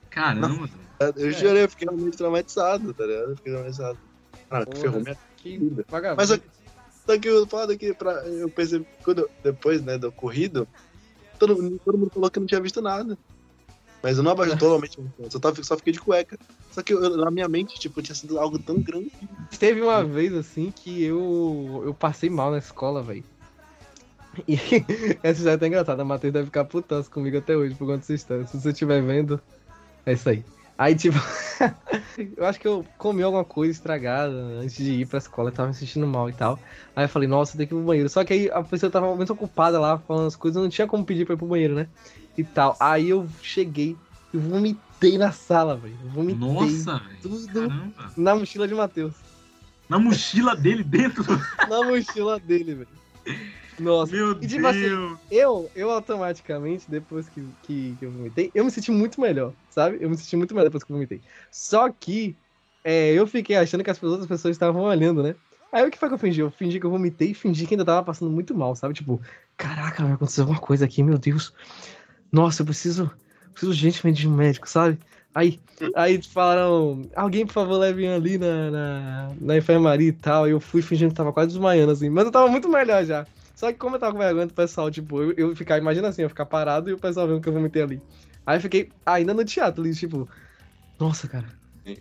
[0.10, 0.68] Caramba.
[1.16, 1.34] Eu É.
[1.34, 3.30] chorei, eu fiquei realmente traumatizado, tá ligado?
[3.32, 4.00] Eu fiquei traumatizado.
[4.50, 5.86] Ah, que ferrou minha Que vida.
[5.90, 6.18] vagabundo.
[6.30, 6.42] Mas
[7.06, 10.68] Só que o foda é que pra, eu pensei, quando, depois, né, do ocorrido,
[11.40, 13.18] todo, todo mundo falou que não tinha visto nada.
[14.04, 14.98] Mas eu não abaixo totalmente.
[15.20, 16.38] Eu tava, só fiquei de cueca.
[16.72, 19.12] Só que eu- na minha mente, tipo, tinha sido algo tão grande.
[19.60, 23.24] Teve uma vez assim que eu, eu passei mal na escola, velho.
[24.48, 24.56] E
[25.24, 26.02] essa já é até engraçada.
[26.04, 28.48] A Matheus deve ficar putaço comigo até hoje por conta dessa história.
[28.48, 29.42] Se você estiver vendo,
[30.06, 30.44] é isso aí.
[30.82, 31.16] Aí, tipo,
[32.36, 35.50] eu acho que eu comi alguma coisa estragada antes de ir pra escola.
[35.50, 36.60] Eu tava me sentindo mal e tal.
[36.96, 38.10] Aí eu falei, nossa, tem que ir pro banheiro.
[38.10, 40.56] Só que aí a pessoa tava muito ocupada lá falando as coisas.
[40.56, 41.88] Eu não tinha como pedir pra ir pro banheiro, né?
[42.36, 42.76] E tal.
[42.80, 43.96] Aí eu cheguei
[44.34, 45.96] e vomitei na sala, velho.
[46.16, 47.18] Vomitei Nossa, velho.
[47.22, 48.14] tudo Caramba.
[48.18, 49.14] na mochila de Matheus.
[49.88, 51.24] Na mochila dele dentro.
[51.70, 53.52] na mochila dele, velho.
[53.78, 55.20] Nossa, Meu E tipo assim, Deus.
[55.30, 59.98] eu, eu automaticamente, depois que, que, que eu vomitei, eu me senti muito melhor, sabe?
[60.02, 61.24] Eu me senti muito melhor depois que eu vomitei.
[61.52, 62.38] Só que
[62.84, 65.36] é, eu fiquei achando que as outras pessoas estavam olhando, né?
[65.72, 66.42] Aí o que foi que eu fingi?
[66.42, 68.94] Eu fingi que eu vomitei e fingi que ainda tava passando muito mal, sabe?
[68.94, 69.22] Tipo,
[69.58, 71.54] caraca, vai acontecer alguma coisa aqui, meu Deus.
[72.32, 73.12] Nossa, eu preciso,
[73.54, 75.00] preciso urgentemente de um médico, sabe?
[75.34, 75.62] Aí,
[75.96, 80.48] aí falaram, alguém por favor leve ali na, na, na enfermaria e tal.
[80.48, 83.28] E eu fui fingindo que tava quase desmaiando, assim, mas eu tava muito melhor já.
[83.62, 86.24] Só que como eu tava com vergonha do pessoal, tipo, eu, eu ficar, imagina assim,
[86.24, 88.02] eu ficar parado e o pessoal vendo que eu vomitei ali.
[88.44, 90.28] Aí eu fiquei ainda no teatro ali, tipo,
[91.00, 91.46] nossa, cara.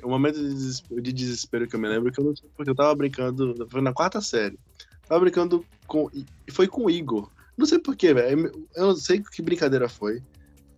[0.02, 2.70] O momento de desespero, de desespero que eu me lembro, que eu não sei porque
[2.70, 4.58] eu tava brincando, foi na quarta série.
[5.06, 6.10] Tava brincando com.
[6.14, 7.30] E foi com o Igor.
[7.58, 8.66] Não sei porquê, velho.
[8.74, 10.22] Eu não sei que brincadeira foi.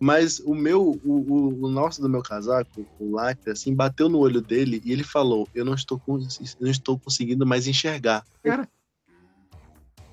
[0.01, 4.19] Mas o meu, o, o, o nosso do meu casaco, o lacre, assim, bateu no
[4.19, 6.27] olho dele e ele falou: Eu não estou, com, eu
[6.59, 8.25] não estou conseguindo mais enxergar.
[8.43, 8.67] Cara.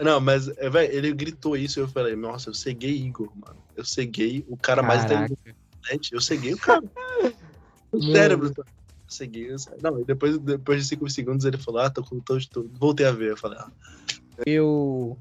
[0.01, 3.59] Não, mas, é, velho, ele gritou isso e eu falei: Nossa, eu ceguei Igor, mano.
[3.77, 5.33] Eu ceguei o cara mais Caraca.
[5.33, 6.13] inteligente.
[6.13, 6.83] Eu ceguei o cara.
[7.93, 8.53] o cérebro.
[8.55, 8.67] tá- Eu
[9.09, 9.53] ceguei.
[9.53, 9.81] eu ceguei.
[9.83, 12.19] Não, e depois, depois de cinco segundos ele falou: Ah, tô com.
[12.21, 13.33] Tô, tô, voltei a ver.
[13.33, 13.71] Eu falei: Ah,
[14.47, 15.19] Eu.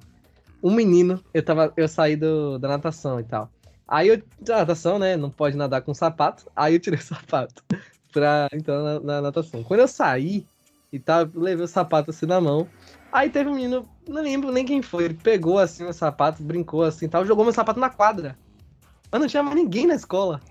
[0.63, 1.73] Um menino, eu tava.
[1.75, 3.51] Eu saí do, da natação e tal.
[3.87, 4.21] Aí eu.
[4.47, 5.17] Natação, né?
[5.17, 6.49] Não pode nadar com sapato.
[6.55, 7.63] Aí eu tirei o sapato
[8.13, 9.61] pra entrar na, na natação.
[9.63, 10.45] Quando eu saí
[10.91, 12.67] e tal, eu levei o sapato assim na mão.
[13.11, 15.05] Aí teve um menino, não lembro nem quem foi.
[15.05, 18.37] Ele pegou assim o sapato, brincou assim e tal, jogou meu sapato na quadra.
[19.11, 20.41] Mas não tinha mais ninguém na escola.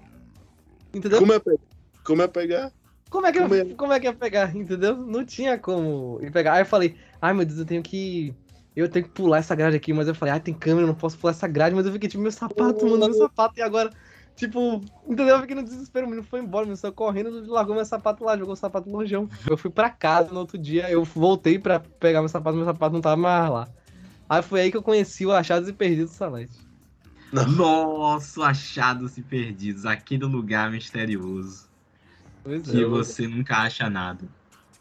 [0.92, 1.20] Entendeu?
[1.20, 1.59] como é pegar?
[2.04, 2.72] Como é pegar?
[3.11, 3.61] Como é que, Como é?
[3.61, 4.96] eu, como é que ia pegar, entendeu?
[4.96, 6.54] Não tinha como ir pegar.
[6.54, 8.34] Aí eu falei, ai meu Deus, eu tenho que.
[8.76, 10.94] Eu tenho que pular essa grade aqui, mas eu falei, ai, tem câmera, eu não
[10.94, 13.90] posso pular essa grade, mas eu fiquei tipo, meu sapato, mano, meu sapato, e agora?
[14.39, 15.34] Tipo, entendeu?
[15.34, 18.22] Eu fiquei no desespero, o menino foi embora, o menino saiu correndo, largou meu sapato
[18.22, 19.28] lá, jogou o sapato longeão.
[19.51, 22.95] Eu fui pra casa no outro dia, eu voltei pra pegar meu sapato, meu sapato
[22.95, 23.68] não tava mais lá.
[24.28, 26.57] Aí foi aí que eu conheci o Achados e Perdidos do Salete.
[27.32, 29.84] Nossa, achados e perdidos.
[29.84, 31.68] Aquele lugar misterioso.
[32.43, 32.86] Pois Que é.
[32.86, 34.24] você nunca acha nada.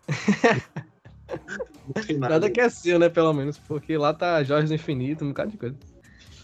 [2.20, 5.52] Nada que é seu, né, pelo menos, porque lá tá Jorge do Infinito, um bocado
[5.52, 5.76] de coisa.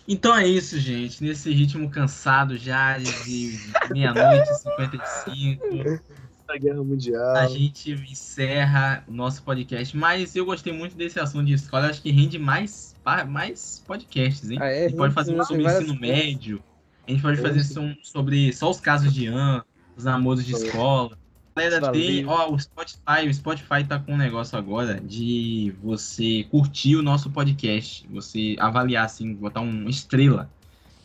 [0.07, 1.23] Então é isso, gente.
[1.23, 3.59] Nesse ritmo cansado já de
[3.91, 6.01] meia-noite e 55.
[6.47, 7.35] da Guerra Mundial.
[7.35, 9.95] A gente encerra o nosso podcast.
[9.95, 11.87] Mas eu gostei muito desse assunto de escola.
[11.87, 12.95] Acho que rende mais,
[13.27, 14.57] mais podcasts, hein?
[14.61, 14.85] Ah, é?
[14.85, 16.63] a gente pode fazer um sobre ensino médio.
[17.07, 19.63] A gente pode fazer um sobre só os casos de An,
[19.95, 21.17] os namoros de escola.
[21.55, 22.01] Galera, Valeu.
[22.01, 27.03] tem, ó, o Spotify, o Spotify tá com um negócio agora de você curtir o
[27.03, 30.49] nosso podcast, você avaliar assim, botar uma estrela.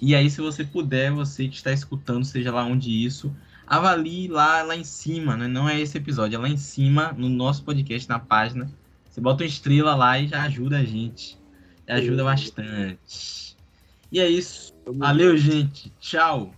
[0.00, 3.34] E aí, se você puder, você que está escutando, seja lá onde isso,
[3.66, 5.46] avalie lá, lá em cima, né?
[5.46, 8.70] Não é esse episódio, é lá em cima, no nosso podcast, na página.
[9.10, 11.36] Você bota uma estrela lá e já ajuda a gente.
[11.86, 13.56] Já ajuda bastante.
[14.10, 14.72] E é isso.
[14.86, 15.92] Valeu, gente.
[16.00, 16.54] Tchau.